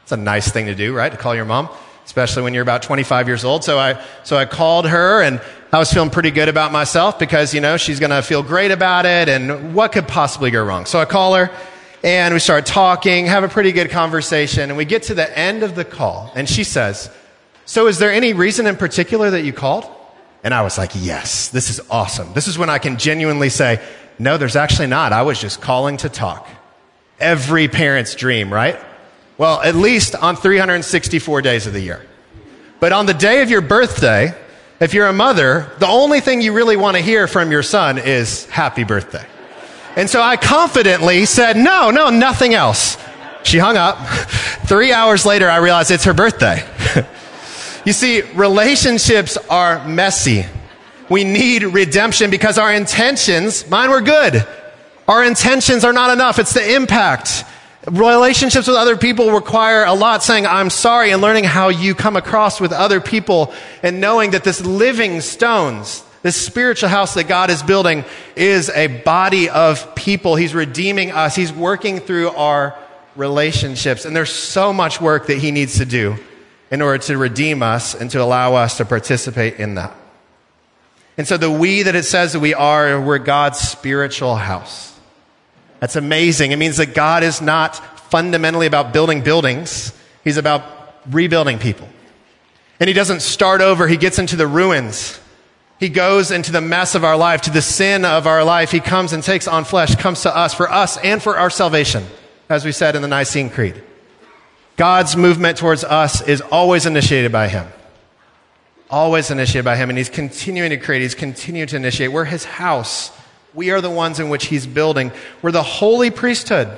It's 0.02 0.10
a 0.10 0.16
nice 0.16 0.50
thing 0.50 0.66
to 0.66 0.74
do, 0.74 0.92
right? 0.92 1.12
To 1.12 1.16
call 1.16 1.36
your 1.36 1.44
mom, 1.44 1.68
especially 2.04 2.42
when 2.42 2.52
you're 2.52 2.64
about 2.64 2.82
25 2.82 3.28
years 3.28 3.44
old. 3.44 3.62
So 3.62 3.78
I, 3.78 4.02
so 4.24 4.36
I 4.36 4.44
called 4.44 4.88
her 4.88 5.22
and 5.22 5.40
I 5.72 5.78
was 5.78 5.92
feeling 5.92 6.10
pretty 6.10 6.32
good 6.32 6.48
about 6.48 6.72
myself 6.72 7.16
because, 7.16 7.54
you 7.54 7.60
know, 7.60 7.76
she's 7.76 8.00
going 8.00 8.10
to 8.10 8.22
feel 8.22 8.42
great 8.42 8.72
about 8.72 9.06
it 9.06 9.28
and 9.28 9.76
what 9.76 9.92
could 9.92 10.08
possibly 10.08 10.50
go 10.50 10.64
wrong? 10.64 10.84
So 10.84 10.98
I 10.98 11.04
call 11.04 11.36
her 11.36 11.48
and 12.02 12.34
we 12.34 12.40
start 12.40 12.66
talking, 12.66 13.26
have 13.26 13.44
a 13.44 13.48
pretty 13.48 13.70
good 13.70 13.90
conversation, 13.90 14.68
and 14.68 14.76
we 14.76 14.84
get 14.84 15.04
to 15.04 15.14
the 15.14 15.38
end 15.38 15.62
of 15.62 15.76
the 15.76 15.84
call 15.84 16.32
and 16.34 16.48
she 16.48 16.64
says, 16.64 17.08
so, 17.66 17.86
is 17.86 17.98
there 17.98 18.12
any 18.12 18.32
reason 18.32 18.66
in 18.66 18.76
particular 18.76 19.30
that 19.30 19.42
you 19.42 19.52
called? 19.52 19.90
And 20.42 20.52
I 20.52 20.62
was 20.62 20.76
like, 20.76 20.90
yes, 20.94 21.48
this 21.48 21.70
is 21.70 21.80
awesome. 21.90 22.32
This 22.34 22.48
is 22.48 22.58
when 22.58 22.68
I 22.68 22.78
can 22.78 22.98
genuinely 22.98 23.48
say, 23.48 23.82
no, 24.18 24.36
there's 24.36 24.56
actually 24.56 24.88
not. 24.88 25.12
I 25.12 25.22
was 25.22 25.40
just 25.40 25.60
calling 25.62 25.96
to 25.98 26.10
talk. 26.10 26.46
Every 27.18 27.66
parent's 27.68 28.14
dream, 28.14 28.52
right? 28.52 28.78
Well, 29.38 29.62
at 29.62 29.74
least 29.74 30.14
on 30.14 30.36
364 30.36 31.42
days 31.42 31.66
of 31.66 31.72
the 31.72 31.80
year. 31.80 32.04
But 32.78 32.92
on 32.92 33.06
the 33.06 33.14
day 33.14 33.40
of 33.40 33.48
your 33.48 33.62
birthday, 33.62 34.34
if 34.80 34.92
you're 34.92 35.06
a 35.06 35.12
mother, 35.12 35.72
the 35.78 35.86
only 35.86 36.20
thing 36.20 36.42
you 36.42 36.52
really 36.52 36.76
want 36.76 36.96
to 36.96 37.02
hear 37.02 37.26
from 37.26 37.50
your 37.50 37.62
son 37.62 37.96
is 37.96 38.44
happy 38.46 38.84
birthday. 38.84 39.24
And 39.96 40.10
so 40.10 40.20
I 40.20 40.36
confidently 40.36 41.24
said, 41.24 41.56
no, 41.56 41.90
no, 41.90 42.10
nothing 42.10 42.52
else. 42.52 42.98
She 43.44 43.58
hung 43.58 43.76
up. 43.78 43.96
Three 44.66 44.92
hours 44.92 45.24
later, 45.24 45.48
I 45.48 45.56
realized 45.58 45.90
it's 45.90 46.04
her 46.04 46.14
birthday. 46.14 46.62
You 47.84 47.92
see, 47.92 48.22
relationships 48.22 49.36
are 49.50 49.86
messy. 49.86 50.46
We 51.10 51.22
need 51.22 51.64
redemption 51.64 52.30
because 52.30 52.56
our 52.56 52.72
intentions, 52.72 53.68
mine 53.68 53.90
were 53.90 54.00
good. 54.00 54.46
Our 55.06 55.22
intentions 55.22 55.84
are 55.84 55.92
not 55.92 56.10
enough. 56.10 56.38
It's 56.38 56.54
the 56.54 56.74
impact. 56.74 57.44
Relationships 57.90 58.66
with 58.66 58.76
other 58.76 58.96
people 58.96 59.32
require 59.32 59.84
a 59.84 59.92
lot 59.92 60.22
saying, 60.22 60.46
I'm 60.46 60.70
sorry, 60.70 61.10
and 61.10 61.20
learning 61.20 61.44
how 61.44 61.68
you 61.68 61.94
come 61.94 62.16
across 62.16 62.58
with 62.58 62.72
other 62.72 63.02
people 63.02 63.52
and 63.82 64.00
knowing 64.00 64.30
that 64.30 64.44
this 64.44 64.64
living 64.64 65.20
stones, 65.20 66.02
this 66.22 66.40
spiritual 66.40 66.88
house 66.88 67.12
that 67.12 67.28
God 67.28 67.50
is 67.50 67.62
building 67.62 68.06
is 68.34 68.70
a 68.70 68.86
body 68.86 69.50
of 69.50 69.94
people. 69.94 70.36
He's 70.36 70.54
redeeming 70.54 71.10
us. 71.10 71.36
He's 71.36 71.52
working 71.52 72.00
through 72.00 72.30
our 72.30 72.78
relationships. 73.14 74.06
And 74.06 74.16
there's 74.16 74.32
so 74.32 74.72
much 74.72 75.02
work 75.02 75.26
that 75.26 75.36
He 75.36 75.50
needs 75.50 75.76
to 75.76 75.84
do 75.84 76.16
in 76.74 76.82
order 76.82 76.98
to 76.98 77.16
redeem 77.16 77.62
us 77.62 77.94
and 77.94 78.10
to 78.10 78.20
allow 78.20 78.54
us 78.54 78.78
to 78.78 78.84
participate 78.84 79.60
in 79.60 79.76
that. 79.76 79.94
And 81.16 81.24
so 81.24 81.36
the 81.36 81.48
we 81.48 81.84
that 81.84 81.94
it 81.94 82.02
says 82.02 82.32
that 82.32 82.40
we 82.40 82.52
are, 82.52 83.00
we're 83.00 83.18
God's 83.18 83.60
spiritual 83.60 84.34
house. 84.34 84.98
That's 85.78 85.94
amazing. 85.94 86.50
It 86.50 86.56
means 86.56 86.78
that 86.78 86.92
God 86.92 87.22
is 87.22 87.40
not 87.40 87.76
fundamentally 88.10 88.66
about 88.66 88.92
building 88.92 89.22
buildings. 89.22 89.92
He's 90.24 90.36
about 90.36 90.64
rebuilding 91.08 91.60
people. 91.60 91.88
And 92.80 92.88
he 92.88 92.92
doesn't 92.92 93.22
start 93.22 93.60
over. 93.60 93.86
He 93.86 93.96
gets 93.96 94.18
into 94.18 94.34
the 94.34 94.48
ruins. 94.48 95.20
He 95.78 95.88
goes 95.88 96.32
into 96.32 96.50
the 96.50 96.60
mess 96.60 96.96
of 96.96 97.04
our 97.04 97.16
life, 97.16 97.42
to 97.42 97.52
the 97.52 97.62
sin 97.62 98.04
of 98.04 98.26
our 98.26 98.42
life. 98.42 98.72
He 98.72 98.80
comes 98.80 99.12
and 99.12 99.22
takes 99.22 99.46
on 99.46 99.62
flesh, 99.62 99.94
comes 99.94 100.22
to 100.22 100.36
us 100.36 100.52
for 100.52 100.68
us 100.68 100.96
and 100.96 101.22
for 101.22 101.38
our 101.38 101.50
salvation, 101.50 102.04
as 102.48 102.64
we 102.64 102.72
said 102.72 102.96
in 102.96 103.02
the 103.02 103.06
Nicene 103.06 103.48
Creed. 103.48 103.80
God's 104.76 105.16
movement 105.16 105.58
towards 105.58 105.84
us 105.84 106.20
is 106.22 106.40
always 106.40 106.86
initiated 106.86 107.32
by 107.32 107.48
Him. 107.48 107.66
Always 108.90 109.30
initiated 109.30 109.64
by 109.64 109.76
Him. 109.76 109.88
And 109.88 109.98
He's 109.98 110.08
continuing 110.08 110.70
to 110.70 110.76
create, 110.76 111.02
He's 111.02 111.14
continuing 111.14 111.68
to 111.68 111.76
initiate. 111.76 112.12
We're 112.12 112.24
His 112.24 112.44
house. 112.44 113.10
We 113.54 113.70
are 113.70 113.80
the 113.80 113.90
ones 113.90 114.18
in 114.18 114.28
which 114.28 114.46
he's 114.46 114.66
building. 114.66 115.12
We're 115.40 115.52
the 115.52 115.62
holy 115.62 116.10
priesthood. 116.10 116.68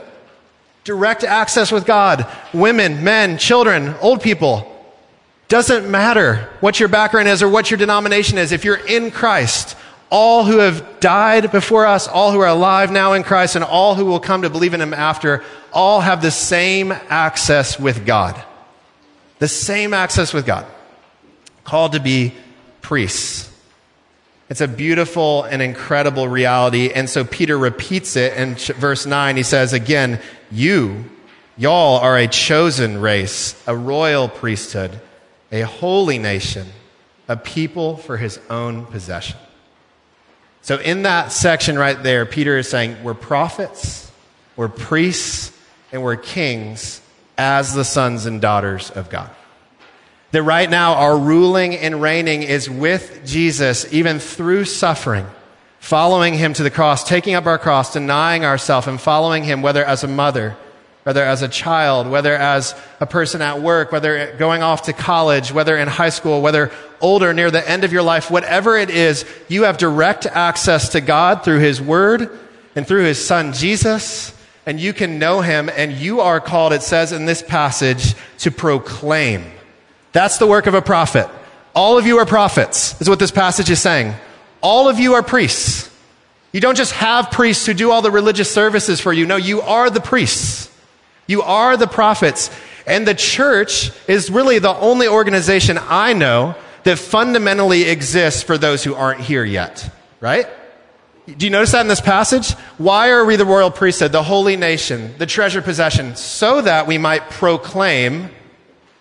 Direct 0.84 1.24
access 1.24 1.72
with 1.72 1.86
God. 1.86 2.26
Women, 2.52 3.02
men, 3.02 3.38
children, 3.38 3.94
old 4.00 4.20
people. 4.22 4.72
Doesn't 5.48 5.90
matter 5.90 6.48
what 6.60 6.78
your 6.78 6.88
background 6.88 7.28
is 7.28 7.42
or 7.42 7.48
what 7.48 7.70
your 7.70 7.78
denomination 7.78 8.36
is. 8.36 8.52
If 8.52 8.64
you're 8.64 8.76
in 8.76 9.10
Christ, 9.10 9.76
all 10.10 10.44
who 10.44 10.58
have 10.58 11.00
died 11.00 11.50
before 11.50 11.86
us, 11.86 12.06
all 12.08 12.30
who 12.30 12.40
are 12.40 12.48
alive 12.48 12.92
now 12.92 13.14
in 13.14 13.22
Christ, 13.22 13.56
and 13.56 13.64
all 13.64 13.94
who 13.94 14.04
will 14.04 14.20
come 14.20 14.42
to 14.42 14.50
believe 14.50 14.74
in 14.74 14.80
him 14.80 14.94
after, 14.94 15.42
all 15.76 16.00
have 16.00 16.22
the 16.22 16.30
same 16.30 16.90
access 16.90 17.78
with 17.78 18.06
God. 18.06 18.42
The 19.40 19.46
same 19.46 19.92
access 19.92 20.32
with 20.32 20.46
God. 20.46 20.66
Called 21.64 21.92
to 21.92 22.00
be 22.00 22.32
priests. 22.80 23.52
It's 24.48 24.62
a 24.62 24.68
beautiful 24.68 25.42
and 25.42 25.60
incredible 25.60 26.28
reality. 26.28 26.90
And 26.90 27.10
so 27.10 27.24
Peter 27.24 27.58
repeats 27.58 28.16
it 28.16 28.32
in 28.38 28.54
verse 28.54 29.04
9. 29.04 29.36
He 29.36 29.42
says, 29.42 29.74
Again, 29.74 30.22
you, 30.50 31.04
y'all 31.58 31.98
are 31.98 32.16
a 32.16 32.26
chosen 32.26 32.98
race, 32.98 33.60
a 33.66 33.76
royal 33.76 34.28
priesthood, 34.28 34.98
a 35.52 35.60
holy 35.60 36.18
nation, 36.18 36.68
a 37.28 37.36
people 37.36 37.98
for 37.98 38.16
his 38.16 38.40
own 38.48 38.86
possession. 38.86 39.36
So, 40.62 40.78
in 40.78 41.02
that 41.02 41.32
section 41.32 41.78
right 41.78 42.00
there, 42.02 42.24
Peter 42.24 42.56
is 42.56 42.68
saying, 42.68 43.04
We're 43.04 43.14
prophets, 43.14 44.10
we're 44.56 44.68
priests, 44.68 45.52
and 45.92 46.02
we're 46.02 46.16
kings 46.16 47.00
as 47.38 47.74
the 47.74 47.84
sons 47.84 48.26
and 48.26 48.40
daughters 48.40 48.90
of 48.90 49.10
God. 49.10 49.30
That 50.32 50.42
right 50.42 50.68
now 50.68 50.94
our 50.94 51.16
ruling 51.16 51.76
and 51.76 52.02
reigning 52.02 52.42
is 52.42 52.68
with 52.68 53.22
Jesus, 53.24 53.90
even 53.92 54.18
through 54.18 54.64
suffering, 54.64 55.26
following 55.78 56.34
him 56.34 56.52
to 56.54 56.62
the 56.62 56.70
cross, 56.70 57.04
taking 57.04 57.34
up 57.34 57.46
our 57.46 57.58
cross, 57.58 57.92
denying 57.92 58.44
ourselves, 58.44 58.86
and 58.86 59.00
following 59.00 59.44
him, 59.44 59.62
whether 59.62 59.84
as 59.84 60.02
a 60.02 60.08
mother, 60.08 60.56
whether 61.04 61.22
as 61.22 61.42
a 61.42 61.48
child, 61.48 62.10
whether 62.10 62.34
as 62.34 62.74
a 63.00 63.06
person 63.06 63.40
at 63.40 63.62
work, 63.62 63.92
whether 63.92 64.34
going 64.36 64.62
off 64.62 64.82
to 64.82 64.92
college, 64.92 65.52
whether 65.52 65.76
in 65.76 65.86
high 65.86 66.08
school, 66.08 66.42
whether 66.42 66.72
older, 67.00 67.32
near 67.32 67.50
the 67.50 67.68
end 67.68 67.84
of 67.84 67.92
your 67.92 68.02
life, 68.02 68.30
whatever 68.30 68.76
it 68.76 68.90
is, 68.90 69.24
you 69.46 69.62
have 69.62 69.78
direct 69.78 70.26
access 70.26 70.90
to 70.90 71.00
God 71.00 71.44
through 71.44 71.60
his 71.60 71.80
word 71.80 72.36
and 72.74 72.86
through 72.86 73.04
his 73.04 73.24
son 73.24 73.52
Jesus 73.52 74.35
and 74.66 74.80
you 74.80 74.92
can 74.92 75.18
know 75.18 75.40
him, 75.40 75.70
and 75.74 75.92
you 75.92 76.20
are 76.20 76.40
called, 76.40 76.72
it 76.72 76.82
says 76.82 77.12
in 77.12 77.24
this 77.24 77.40
passage, 77.40 78.14
to 78.38 78.50
proclaim. 78.50 79.44
That's 80.12 80.38
the 80.38 80.46
work 80.46 80.66
of 80.66 80.74
a 80.74 80.82
prophet. 80.82 81.28
All 81.74 81.98
of 81.98 82.06
you 82.06 82.18
are 82.18 82.26
prophets, 82.26 83.00
is 83.00 83.08
what 83.08 83.18
this 83.18 83.30
passage 83.30 83.70
is 83.70 83.80
saying. 83.80 84.14
All 84.60 84.88
of 84.88 84.98
you 84.98 85.14
are 85.14 85.22
priests. 85.22 85.90
You 86.52 86.60
don't 86.60 86.76
just 86.76 86.92
have 86.92 87.30
priests 87.30 87.66
who 87.66 87.74
do 87.74 87.90
all 87.90 88.02
the 88.02 88.10
religious 88.10 88.52
services 88.52 89.00
for 89.00 89.12
you. 89.12 89.26
No, 89.26 89.36
you 89.36 89.60
are 89.60 89.90
the 89.90 90.00
priests. 90.00 90.72
You 91.26 91.42
are 91.42 91.76
the 91.76 91.86
prophets. 91.86 92.50
And 92.86 93.06
the 93.06 93.14
church 93.14 93.90
is 94.08 94.30
really 94.30 94.58
the 94.58 94.74
only 94.74 95.06
organization 95.06 95.78
I 95.78 96.12
know 96.12 96.54
that 96.84 96.98
fundamentally 96.98 97.82
exists 97.82 98.42
for 98.42 98.56
those 98.56 98.82
who 98.84 98.94
aren't 98.94 99.20
here 99.20 99.44
yet, 99.44 99.92
right? 100.20 100.46
Do 101.26 101.44
you 101.44 101.50
notice 101.50 101.72
that 101.72 101.80
in 101.80 101.88
this 101.88 102.00
passage? 102.00 102.52
Why 102.78 103.10
are 103.10 103.24
we 103.24 103.34
the 103.34 103.44
royal 103.44 103.72
priesthood, 103.72 104.12
the 104.12 104.22
holy 104.22 104.56
nation, 104.56 105.12
the 105.18 105.26
treasured 105.26 105.64
possession? 105.64 106.14
So 106.14 106.60
that 106.60 106.86
we 106.86 106.98
might 106.98 107.30
proclaim 107.30 108.30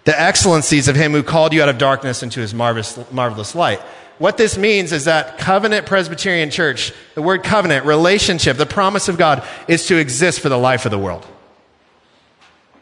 the 0.05 0.19
excellencies 0.19 0.88
of 0.88 0.95
him 0.95 1.11
who 1.11 1.21
called 1.21 1.53
you 1.53 1.61
out 1.61 1.69
of 1.69 1.77
darkness 1.77 2.23
into 2.23 2.39
his 2.39 2.53
marvelous, 2.53 2.99
marvelous 3.11 3.53
light. 3.53 3.79
What 4.17 4.38
this 4.38 4.57
means 4.57 4.91
is 4.91 5.05
that 5.05 5.38
Covenant 5.38 5.85
Presbyterian 5.85 6.49
Church, 6.49 6.93
the 7.13 7.21
word 7.21 7.43
covenant, 7.43 7.85
relationship, 7.85 8.57
the 8.57 8.65
promise 8.65 9.07
of 9.07 9.17
God, 9.17 9.45
is 9.67 9.85
to 9.88 9.97
exist 9.97 10.39
for 10.39 10.49
the 10.49 10.57
life 10.57 10.85
of 10.85 10.91
the 10.91 10.97
world. 10.97 11.27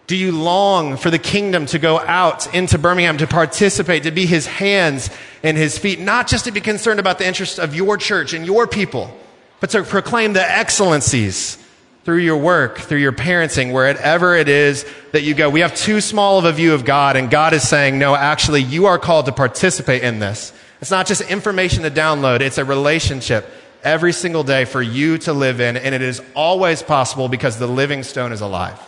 Do 0.08 0.16
you 0.16 0.32
long 0.32 0.96
for 0.96 1.10
the 1.10 1.20
kingdom 1.20 1.66
to 1.68 1.80
go 1.80 2.00
out 2.00 2.54
into 2.54 2.78
Birmingham 2.78 3.18
to 3.18 3.28
participate, 3.28 4.04
to 4.04 4.12
be 4.12 4.26
his 4.26 4.46
hands 4.46 5.10
and 5.42 5.58
his 5.58 5.78
feet, 5.78 6.00
not 6.00 6.28
just 6.28 6.46
to 6.46 6.52
be 6.52 6.62
concerned 6.62 7.00
about 7.00 7.18
the 7.18 7.28
interests 7.28 7.58
of 7.58 7.74
your 7.74 7.98
church 7.98 8.34
and 8.34 8.46
your 8.46 8.68
people, 8.68 9.18
but 9.64 9.70
to 9.70 9.82
proclaim 9.82 10.34
the 10.34 10.42
excellencies 10.42 11.58
through 12.04 12.18
your 12.18 12.36
work, 12.36 12.80
through 12.80 12.98
your 12.98 13.14
parenting, 13.14 13.72
wherever 13.72 14.36
it 14.36 14.50
is 14.50 14.86
that 15.14 15.22
you 15.22 15.34
go. 15.34 15.50
We 15.50 15.62
have 15.62 15.74
too 15.74 16.02
small 16.02 16.38
of 16.38 16.44
a 16.44 16.52
view 16.52 16.74
of 16.74 16.84
God, 16.84 17.16
and 17.16 17.32
God 17.32 17.54
is 17.54 17.66
saying, 17.66 17.98
no, 17.98 18.14
actually, 18.14 18.62
you 18.62 18.88
are 18.88 19.00
called 19.00 19.28
to 19.28 19.32
participate 19.32 20.04
in 20.04 20.20
this. 20.20 20.52
It's 20.82 20.92
not 20.92 21.08
just 21.08 21.22
information 21.22 21.84
to 21.84 21.90
download, 21.90 22.42
it's 22.42 22.58
a 22.58 22.66
relationship 22.66 23.50
every 23.86 24.12
single 24.12 24.44
day 24.44 24.66
for 24.66 24.82
you 24.82 25.18
to 25.20 25.32
live 25.32 25.62
in, 25.62 25.78
and 25.78 25.96
it 25.96 26.02
is 26.02 26.22
always 26.36 26.84
possible 26.84 27.30
because 27.30 27.58
the 27.58 27.66
living 27.66 28.04
stone 28.04 28.34
is 28.34 28.42
alive. 28.42 28.82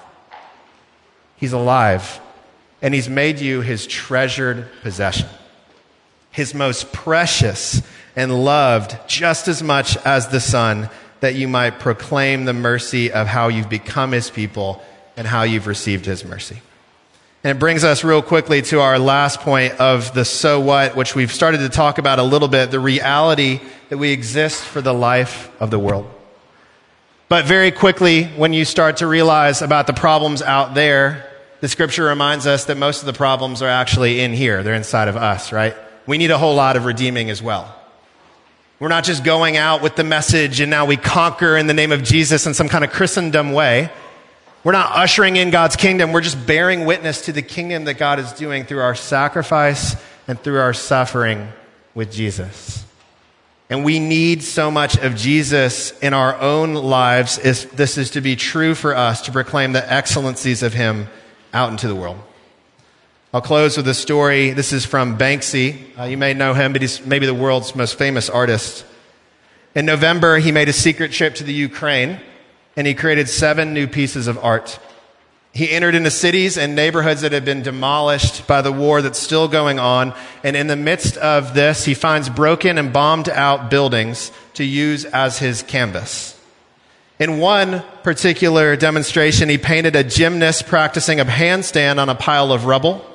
He's 1.37 1.53
alive, 1.53 2.19
and 2.81 2.93
He's 2.93 3.07
made 3.07 3.39
you 3.39 3.61
His 3.61 3.87
treasured 3.87 4.67
possession, 4.81 5.29
His 6.31 6.53
most 6.53 6.91
precious 6.91 7.81
and 8.15 8.43
loved 8.43 8.97
just 9.07 9.47
as 9.47 9.61
much 9.61 9.97
as 9.97 10.29
the 10.29 10.39
Son, 10.39 10.89
that 11.19 11.35
you 11.35 11.47
might 11.47 11.79
proclaim 11.79 12.45
the 12.45 12.53
mercy 12.53 13.11
of 13.11 13.27
how 13.27 13.47
you've 13.47 13.69
become 13.69 14.11
His 14.11 14.29
people 14.29 14.83
and 15.17 15.25
how 15.25 15.43
you've 15.43 15.67
received 15.67 16.05
His 16.05 16.23
mercy. 16.23 16.61
And 17.43 17.55
it 17.55 17.59
brings 17.59 17.83
us 17.83 18.03
real 18.03 18.23
quickly 18.23 18.63
to 18.63 18.79
our 18.81 18.97
last 18.97 19.39
point 19.41 19.73
of 19.79 20.13
the 20.15 20.25
so 20.25 20.59
what, 20.59 20.95
which 20.95 21.13
we've 21.13 21.31
started 21.31 21.59
to 21.59 21.69
talk 21.69 21.99
about 21.99 22.17
a 22.17 22.23
little 22.23 22.47
bit 22.47 22.71
the 22.71 22.79
reality 22.79 23.59
that 23.89 23.99
we 23.99 24.11
exist 24.11 24.63
for 24.63 24.81
the 24.81 24.93
life 24.93 25.51
of 25.61 25.69
the 25.69 25.77
world. 25.77 26.09
But 27.29 27.45
very 27.45 27.71
quickly, 27.71 28.23
when 28.23 28.53
you 28.53 28.65
start 28.65 28.97
to 28.97 29.07
realize 29.07 29.61
about 29.61 29.87
the 29.87 29.93
problems 29.93 30.41
out 30.41 30.73
there, 30.73 31.31
the 31.61 31.67
scripture 31.67 32.05
reminds 32.05 32.47
us 32.47 32.65
that 32.65 32.77
most 32.77 33.01
of 33.01 33.05
the 33.05 33.13
problems 33.13 33.61
are 33.61 33.69
actually 33.69 34.21
in 34.21 34.33
here. 34.33 34.63
They're 34.63 34.73
inside 34.73 35.07
of 35.07 35.15
us, 35.15 35.51
right? 35.51 35.75
We 36.07 36.17
need 36.17 36.31
a 36.31 36.37
whole 36.37 36.55
lot 36.55 36.77
of 36.77 36.85
redeeming 36.85 37.29
as 37.29 37.41
well. 37.41 37.75
We're 38.77 38.89
not 38.89 39.05
just 39.05 39.23
going 39.23 39.55
out 39.55 39.81
with 39.81 39.95
the 39.95 40.03
message 40.03 40.59
and 40.59 40.69
now 40.69 40.85
we 40.85 40.97
conquer 40.97 41.55
in 41.55 41.67
the 41.67 41.73
name 41.73 41.93
of 41.93 42.03
Jesus 42.03 42.45
in 42.45 42.53
some 42.53 42.67
kind 42.67 42.83
of 42.83 42.91
Christendom 42.91 43.53
way. 43.53 43.89
We're 44.65 44.73
not 44.73 44.91
ushering 44.97 45.37
in 45.37 45.49
God's 45.49 45.77
kingdom. 45.77 46.11
We're 46.11 46.21
just 46.21 46.45
bearing 46.45 46.85
witness 46.85 47.25
to 47.25 47.31
the 47.31 47.41
kingdom 47.41 47.85
that 47.85 47.93
God 47.93 48.19
is 48.19 48.33
doing 48.33 48.65
through 48.65 48.81
our 48.81 48.95
sacrifice 48.95 49.95
and 50.27 50.37
through 50.37 50.59
our 50.59 50.73
suffering 50.73 51.47
with 51.93 52.11
Jesus. 52.11 52.83
And 53.69 53.85
we 53.85 53.99
need 53.99 54.43
so 54.43 54.69
much 54.69 54.97
of 54.97 55.15
Jesus 55.15 55.97
in 55.99 56.13
our 56.13 56.37
own 56.39 56.73
lives 56.73 57.37
if 57.37 57.71
this 57.71 57.97
is 57.97 58.11
to 58.11 58.21
be 58.21 58.35
true 58.35 58.75
for 58.75 58.93
us 58.93 59.21
to 59.21 59.31
proclaim 59.31 59.71
the 59.71 59.91
excellencies 59.91 60.63
of 60.63 60.73
Him 60.73 61.07
out 61.53 61.71
into 61.71 61.87
the 61.87 61.95
world. 61.95 62.19
I'll 63.35 63.41
close 63.41 63.75
with 63.75 63.85
a 63.89 63.93
story. 63.93 64.51
This 64.51 64.71
is 64.71 64.85
from 64.85 65.17
Banksy. 65.17 65.99
Uh, 65.99 66.05
you 66.05 66.15
may 66.15 66.33
know 66.33 66.53
him, 66.53 66.71
but 66.71 66.81
he's 66.81 67.05
maybe 67.05 67.25
the 67.25 67.33
world's 67.33 67.75
most 67.75 67.97
famous 67.97 68.29
artist. 68.29 68.85
In 69.75 69.85
November, 69.85 70.37
he 70.37 70.53
made 70.53 70.69
a 70.69 70.71
secret 70.71 71.11
trip 71.11 71.35
to 71.35 71.43
the 71.43 71.51
Ukraine 71.51 72.21
and 72.77 72.87
he 72.87 72.93
created 72.93 73.27
seven 73.27 73.73
new 73.73 73.87
pieces 73.87 74.27
of 74.27 74.37
art. 74.37 74.79
He 75.51 75.69
entered 75.69 75.95
into 75.95 76.11
cities 76.11 76.57
and 76.57 76.77
neighborhoods 76.77 77.23
that 77.23 77.33
had 77.33 77.43
been 77.43 77.61
demolished 77.61 78.47
by 78.47 78.61
the 78.61 78.71
war 78.71 79.01
that's 79.01 79.19
still 79.19 79.49
going 79.49 79.79
on. 79.79 80.13
And 80.41 80.55
in 80.55 80.67
the 80.67 80.77
midst 80.77 81.17
of 81.17 81.53
this, 81.53 81.83
he 81.83 81.93
finds 81.93 82.29
broken 82.29 82.77
and 82.77 82.93
bombed 82.93 83.27
out 83.27 83.69
buildings 83.69 84.31
to 84.53 84.63
use 84.63 85.03
as 85.03 85.39
his 85.39 85.61
canvas. 85.61 86.39
In 87.19 87.39
one 87.39 87.83
particular 88.01 88.77
demonstration, 88.77 89.49
he 89.49 89.57
painted 89.57 89.97
a 89.97 90.05
gymnast 90.05 90.67
practicing 90.67 91.19
a 91.19 91.25
handstand 91.25 91.97
on 91.99 92.07
a 92.07 92.15
pile 92.15 92.53
of 92.53 92.63
rubble. 92.63 93.05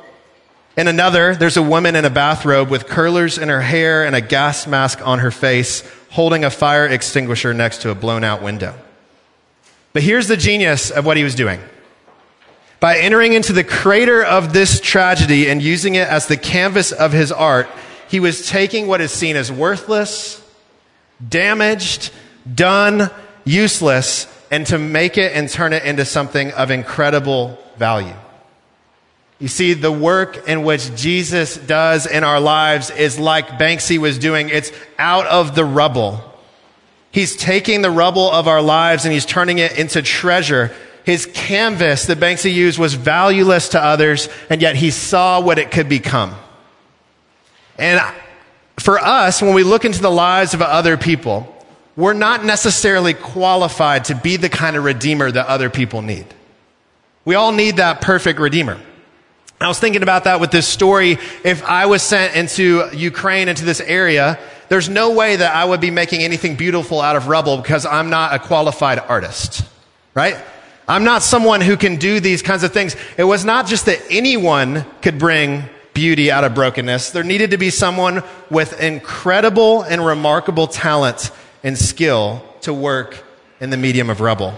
In 0.77 0.89
another, 0.89 1.35
there's 1.35 1.57
a 1.57 1.63
woman 1.63 1.97
in 1.97 2.05
a 2.05 2.11
bathrobe 2.11 2.71
with 2.71 2.87
curlers 2.87 3.39
in 3.39 3.49
her 3.49 3.61
hair 3.61 4.05
and 4.07 4.15
a 4.15 4.21
gas 4.21 4.67
mask 4.67 5.05
on 5.07 5.19
her 5.19 5.31
face, 5.31 5.83
holding 6.11 6.45
a 6.45 6.51
fire 6.51 6.87
extinguisher 6.87 7.53
next 7.53 7.83
to 7.83 7.91
a 7.91 7.95
blown 7.95 8.25
out 8.25 8.43
window. 8.43 8.75
But 9.93 10.03
here's 10.03 10.29
the 10.29 10.37
genius 10.37 10.91
of 10.91 11.05
what 11.05 11.17
he 11.17 11.25
was 11.25 11.35
doing. 11.35 11.61
By 12.79 12.99
entering 12.99 13.35
into 13.35 13.53
the 13.53 13.65
crater 13.65 14.25
of 14.25 14.53
this 14.53 14.81
tragedy 14.81 15.51
and 15.51 15.61
using 15.61 15.97
it 15.97 16.09
as 16.09 16.27
the 16.27 16.37
canvas 16.37 16.93
of 16.93 17.13
his 17.13 17.31
art, 17.31 17.69
he 18.09 18.21
was 18.21 18.49
taking 18.49 18.87
what 18.87 19.01
is 19.01 19.13
seen 19.13 19.37
as 19.37 19.53
worthless, 19.53 20.43
damaged, 21.29 22.11
done, 22.55 23.11
useless, 23.45 24.27
and 24.51 24.67
to 24.69 24.79
make 24.79 25.19
it 25.19 25.33
and 25.35 25.49
turn 25.49 25.73
it 25.73 25.85
into 25.85 26.05
something 26.05 26.53
of 26.53 26.71
incredible 26.71 27.59
value. 27.77 28.15
You 29.41 29.49
see, 29.49 29.73
the 29.73 29.91
work 29.91 30.47
in 30.49 30.65
which 30.65 30.95
Jesus 30.95 31.57
does 31.57 32.07
in 32.07 32.25
our 32.25 32.39
lives 32.39 32.91
is 32.91 33.19
like 33.19 33.49
Banksy 33.49 33.97
was 33.97 34.19
doing. 34.19 34.51
It's 34.51 34.71
out 34.99 35.27
of 35.27 35.55
the 35.55 35.65
rubble. 35.65 36.23
He's 37.11 37.35
taking 37.37 37.81
the 37.81 37.91
rubble 37.91 38.31
of 38.31 38.47
our 38.47 38.61
lives 38.61 39.07
and 39.07 39.15
he's 39.15 39.25
turning 39.25 39.59
it 39.59 39.79
into 39.79 40.03
treasure. 40.03 40.73
His 41.05 41.25
canvas 41.25 42.07
that 42.07 42.19
Banksy 42.19 42.53
used 42.53 42.79
was 42.79 42.93
valueless 42.93 43.71
to 43.71 43.83
others, 43.83 44.29
and 44.51 44.61
yet 44.61 44.77
he 44.77 44.91
saw 44.91 45.41
what 45.41 45.59
it 45.59 45.71
could 45.71 45.89
become. 45.89 46.35
And 47.79 47.99
for 48.79 48.99
us, 48.99 49.41
when 49.41 49.55
we 49.55 49.63
look 49.63 49.87
into 49.87 50.03
the 50.03 50.11
lives 50.11 50.53
of 50.53 50.61
other 50.61 50.99
people, 50.99 51.57
we're 51.97 52.13
not 52.13 52.45
necessarily 52.45 53.15
qualified 53.15 54.05
to 54.05 54.15
be 54.15 54.37
the 54.37 54.51
kind 54.51 54.77
of 54.77 54.85
redeemer 54.85 55.31
that 55.31 55.47
other 55.47 55.71
people 55.71 56.03
need. 56.03 56.27
We 57.25 57.35
all 57.35 57.53
need 57.53 57.77
that 57.77 58.03
perfect 58.03 58.39
redeemer. 58.39 58.79
I 59.63 59.69
was 59.69 59.79
thinking 59.79 60.03
about 60.03 60.25
that 60.25 60.41
with 60.41 60.51
this 60.51 60.67
story. 60.67 61.19
If 61.45 61.63
I 61.65 61.85
was 61.85 62.03
sent 62.03 62.35
into 62.35 62.89
Ukraine, 62.95 63.49
into 63.49 63.67
this 63.67 63.81
area, 63.83 64.39
there's 64.71 64.89
no 64.89 65.11
way 65.11 65.37
that 65.37 65.55
I 65.55 65.67
would 65.67 65.83
be 65.83 65.91
making 65.91 66.23
anything 66.23 66.57
beautiful 66.57 66.99
out 67.03 67.15
of 67.15 67.29
rubble 67.29 67.59
because 67.59 67.85
I'm 67.85 68.09
not 68.09 68.33
a 68.33 68.39
qualified 68.39 68.99
artist, 69.01 69.63
right? 70.15 70.39
I'm 70.89 71.05
not 71.05 71.23
someone 71.23 71.61
who 71.61 71.77
can 71.77 71.97
do 71.97 72.21
these 72.21 72.41
kinds 72.41 72.65
of 72.65 72.73
things. 72.73 72.97
It 73.19 73.25
was 73.25 73.45
not 73.45 73.67
just 73.67 73.85
that 73.85 74.01
anyone 74.09 74.87
could 75.03 75.19
bring 75.19 75.65
beauty 75.93 76.31
out 76.31 76.43
of 76.45 76.55
brokenness. 76.55 77.11
There 77.11 77.23
needed 77.23 77.51
to 77.51 77.59
be 77.59 77.69
someone 77.69 78.23
with 78.51 78.81
incredible 78.81 79.83
and 79.83 80.05
remarkable 80.05 80.69
talent 80.69 81.31
and 81.63 81.77
skill 81.77 82.43
to 82.63 82.73
work 82.73 83.25
in 83.61 83.69
the 83.69 83.77
medium 83.77 84.09
of 84.09 84.23
rubble. 84.23 84.55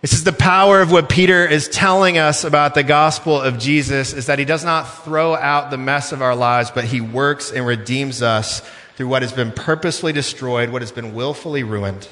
This 0.00 0.12
is 0.12 0.22
the 0.22 0.32
power 0.32 0.80
of 0.80 0.92
what 0.92 1.08
Peter 1.08 1.44
is 1.44 1.68
telling 1.68 2.18
us 2.18 2.44
about 2.44 2.74
the 2.74 2.84
gospel 2.84 3.40
of 3.40 3.58
Jesus 3.58 4.12
is 4.12 4.26
that 4.26 4.38
he 4.38 4.44
does 4.44 4.64
not 4.64 4.84
throw 5.02 5.34
out 5.34 5.70
the 5.70 5.76
mess 5.76 6.12
of 6.12 6.22
our 6.22 6.36
lives, 6.36 6.70
but 6.70 6.84
he 6.84 7.00
works 7.00 7.50
and 7.50 7.66
redeems 7.66 8.22
us 8.22 8.62
through 8.94 9.08
what 9.08 9.22
has 9.22 9.32
been 9.32 9.50
purposely 9.50 10.12
destroyed, 10.12 10.70
what 10.70 10.82
has 10.82 10.92
been 10.92 11.14
willfully 11.14 11.64
ruined, 11.64 12.06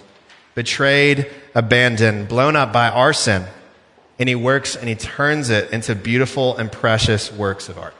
betrayed, 0.56 1.30
abandoned, 1.54 2.26
blown 2.26 2.56
up 2.56 2.72
by 2.72 2.88
our 2.88 3.12
sin. 3.12 3.44
And 4.18 4.28
he 4.28 4.34
works 4.34 4.74
and 4.74 4.88
he 4.88 4.96
turns 4.96 5.48
it 5.50 5.70
into 5.70 5.94
beautiful 5.94 6.56
and 6.56 6.72
precious 6.72 7.32
works 7.32 7.68
of 7.68 7.78
art. 7.78 7.94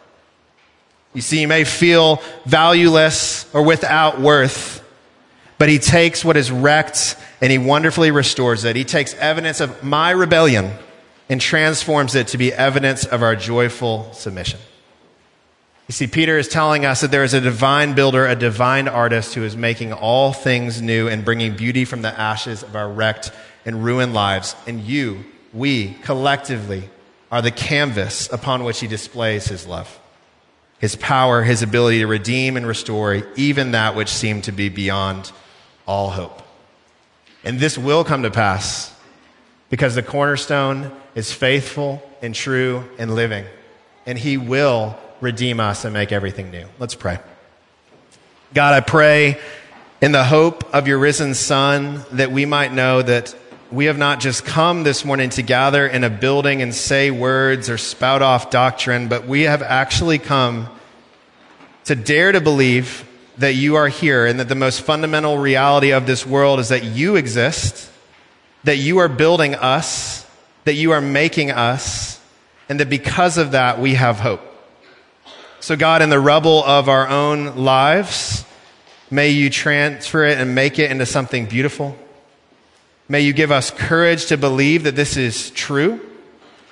You 1.15 1.21
see, 1.21 1.41
you 1.41 1.49
may 1.49 1.63
feel 1.63 2.21
valueless 2.45 3.49
or 3.55 3.63
without 3.63 4.21
worth, 4.21 4.83
but 5.59 5.69
he 5.69 5.79
takes 5.79 6.25
what 6.25 6.37
is 6.37 6.51
wrecked 6.51 7.17
and 7.41 7.53
he 7.53 7.59
wonderfully 7.59 8.11
restores 8.11 8.65
it. 8.65 8.77
He 8.77 8.85
takes 8.85 9.15
evidence 9.15 9.61
of 9.61 9.83
my 9.83 10.11
rebellion 10.11 10.73
and 11.29 11.41
transforms 11.41 12.15
it 12.15 12.29
to 12.29 12.39
be 12.39 12.53
evidence 12.53 13.05
of 13.05 13.23
our 13.23 13.37
joyful 13.37 14.13
submission. 14.13 14.61
You 15.89 15.93
see, 15.93 16.07
Peter 16.09 16.37
is 16.37 16.49
telling 16.49 16.85
us 16.85 17.03
that 17.03 17.13
there 17.13 17.23
is 17.23 17.35
a 17.35 17.41
divine 17.41 17.95
builder, 17.95 18.27
a 18.27 18.35
divine 18.35 18.89
artist 18.89 19.35
who 19.35 19.45
is 19.45 19.57
making 19.57 19.93
all 19.93 20.33
things 20.33 20.83
new 20.83 21.07
and 21.07 21.25
bringing 21.25 21.57
beauty 21.57 21.85
from 21.85 22.03
the 22.03 22.19
ashes 22.19 22.65
of 22.65 22.75
our 22.75 22.89
wrecked 22.91 23.31
and 23.65 23.85
ruined 23.85 24.13
lives. 24.13 24.57
And 24.67 24.81
you, 24.81 25.25
we, 25.53 25.95
collectively, 26.03 26.89
are 27.31 27.43
the 27.43 27.53
canvas 27.53 28.33
upon 28.33 28.65
which 28.65 28.81
he 28.81 28.89
displays 28.89 29.47
his 29.47 29.67
love, 29.67 30.01
his 30.81 30.97
power, 30.97 31.43
his 31.43 31.63
ability 31.63 32.01
to 32.01 32.07
redeem 32.07 32.57
and 32.57 32.67
restore 32.67 33.23
even 33.37 33.73
that 33.73 33.95
which 33.95 34.09
seemed 34.09 34.45
to 34.45 34.53
be 34.53 34.69
beyond 34.69 35.31
all 35.87 36.11
hope. 36.11 36.43
And 37.47 37.61
this 37.61 37.79
will 37.79 38.03
come 38.03 38.25
to 38.25 38.31
pass 38.33 38.93
because 39.71 39.95
the 39.95 40.03
cornerstone 40.03 40.91
is 41.15 41.33
faithful 41.33 42.03
and 42.21 42.35
true 42.35 42.83
and 42.99 43.15
living. 43.15 43.45
And 44.05 44.19
he 44.19 44.37
will 44.37 44.99
redeem 45.21 45.61
us 45.61 45.85
and 45.85 45.95
make 45.95 46.11
everything 46.11 46.51
new. 46.51 46.67
Let's 46.81 46.97
pray. 46.97 47.21
God, 48.53 48.75
I 48.75 48.81
pray 48.81 49.41
in 50.03 50.11
the 50.11 50.25
hope 50.25 50.75
of 50.75 50.89
your 50.89 50.99
risen 50.99 51.35
Son 51.35 52.05
that 52.13 52.33
we 52.33 52.47
might 52.47 52.73
know 52.73 53.01
that 53.01 53.33
we 53.71 53.85
have 53.85 53.97
not 53.97 54.19
just 54.19 54.45
come 54.45 54.83
this 54.83 55.05
morning 55.05 55.31
to 55.31 55.43
gather 55.43 55.87
in 55.87 56.03
a 56.03 56.11
building 56.11 56.63
and 56.63 56.75
say 56.75 57.13
words 57.13 57.71
or 57.71 57.79
spout 57.79 58.23
off 58.23 58.51
doctrine, 58.51 59.07
but 59.07 59.25
we 59.25 59.43
have 59.43 59.63
actually 59.63 60.19
come 60.19 60.69
to 61.85 61.95
dare 61.95 62.33
to 62.33 62.41
believe 62.41 63.09
that 63.39 63.55
you 63.55 63.77
are 63.77 63.89
here 63.89 64.27
and 64.27 64.41
that 64.41 64.49
the 64.49 64.55
most 64.55 64.83
fundamental 64.83 65.39
reality 65.39 65.93
of 65.93 66.07
this 66.07 66.27
world 66.27 66.59
is 66.59 66.71
that 66.71 66.85
you 66.85 67.17
exist, 67.17 67.91
that 68.65 68.77
you 68.77 68.99
are 68.99 69.09
building 69.09 69.55
us, 69.55 70.27
that 70.65 70.75
you 70.75 70.93
are 70.93 71.01
making 71.01 71.51
us, 71.51 72.21
and 72.69 72.81
that 72.81 72.89
because 72.89 73.39
of 73.39 73.53
that, 73.53 73.79
we 73.79 73.95
have 73.95 74.19
hope. 74.19 74.41
So, 75.61 75.77
God, 75.77 76.03
in 76.03 76.11
the 76.11 76.21
rubble 76.21 76.65
of 76.65 76.89
our 76.89 77.09
own 77.09 77.57
lives, 77.57 78.45
may 79.11 79.31
you 79.31 79.51
transfer 79.51 80.25
it 80.25 80.39
and 80.39 80.55
make 80.55 80.79
it 80.79 80.91
into 80.91 81.07
something 81.07 81.47
beautiful. 81.47 81.97
May 83.09 83.21
you 83.21 83.33
give 83.33 83.53
us 83.53 83.71
courage 83.71 84.27
to 84.27 84.37
believe 84.37 84.83
that 84.85 84.97
this 84.97 85.17
is 85.17 85.51
true 85.51 86.01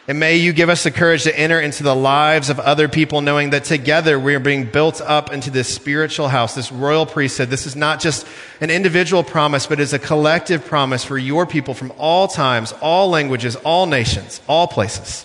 and 0.06 0.20
may 0.20 0.36
you 0.36 0.52
give 0.52 0.68
us 0.68 0.82
the 0.82 0.90
courage 0.90 1.22
to 1.22 1.38
enter 1.38 1.58
into 1.58 1.82
the 1.82 1.94
lives 1.94 2.50
of 2.50 2.60
other 2.60 2.88
people, 2.88 3.22
knowing 3.22 3.50
that 3.50 3.64
together 3.64 4.20
we 4.20 4.34
are 4.34 4.40
being 4.40 4.66
built 4.66 5.00
up 5.00 5.32
into 5.32 5.50
this 5.50 5.72
spiritual 5.74 6.28
house, 6.28 6.54
this 6.54 6.70
royal 6.70 7.06
priesthood. 7.06 7.48
This 7.48 7.66
is 7.66 7.74
not 7.74 8.00
just 8.00 8.26
an 8.60 8.70
individual 8.70 9.22
promise, 9.22 9.66
but 9.66 9.80
is 9.80 9.94
a 9.94 9.98
collective 9.98 10.66
promise 10.66 11.04
for 11.04 11.16
your 11.16 11.46
people 11.46 11.72
from 11.72 11.90
all 11.96 12.28
times, 12.28 12.72
all 12.82 13.08
languages, 13.08 13.56
all 13.56 13.86
nations, 13.86 14.42
all 14.46 14.66
places. 14.66 15.24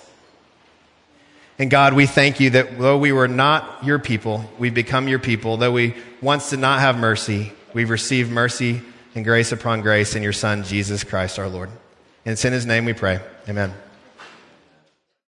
And 1.58 1.70
God, 1.70 1.94
we 1.94 2.06
thank 2.06 2.40
you 2.40 2.52
that 2.52 2.80
though 2.80 2.98
we 2.98 3.12
were 3.12 3.28
not 3.28 3.84
your 3.84 4.00
people, 4.00 4.50
we've 4.58 4.74
become 4.74 5.10
your 5.10 5.20
people. 5.20 5.58
Though 5.58 5.74
we 5.74 5.94
once 6.22 6.52
did 6.52 6.60
not 6.60 6.80
have 6.80 6.98
mercy, 6.98 7.52
we've 7.74 7.90
received 7.90 8.32
mercy 8.32 8.82
and 9.14 9.26
grace 9.26 9.52
upon 9.52 9.82
grace 9.82 10.16
in 10.16 10.24
your 10.24 10.32
Son, 10.32 10.64
Jesus 10.64 11.04
Christ 11.04 11.38
our 11.38 11.50
Lord. 11.50 11.70
And 12.26 12.32
it's 12.32 12.46
in 12.46 12.54
his 12.54 12.66
name 12.66 12.86
we 12.86 12.94
pray. 12.94 13.20
Amen. 13.50 13.74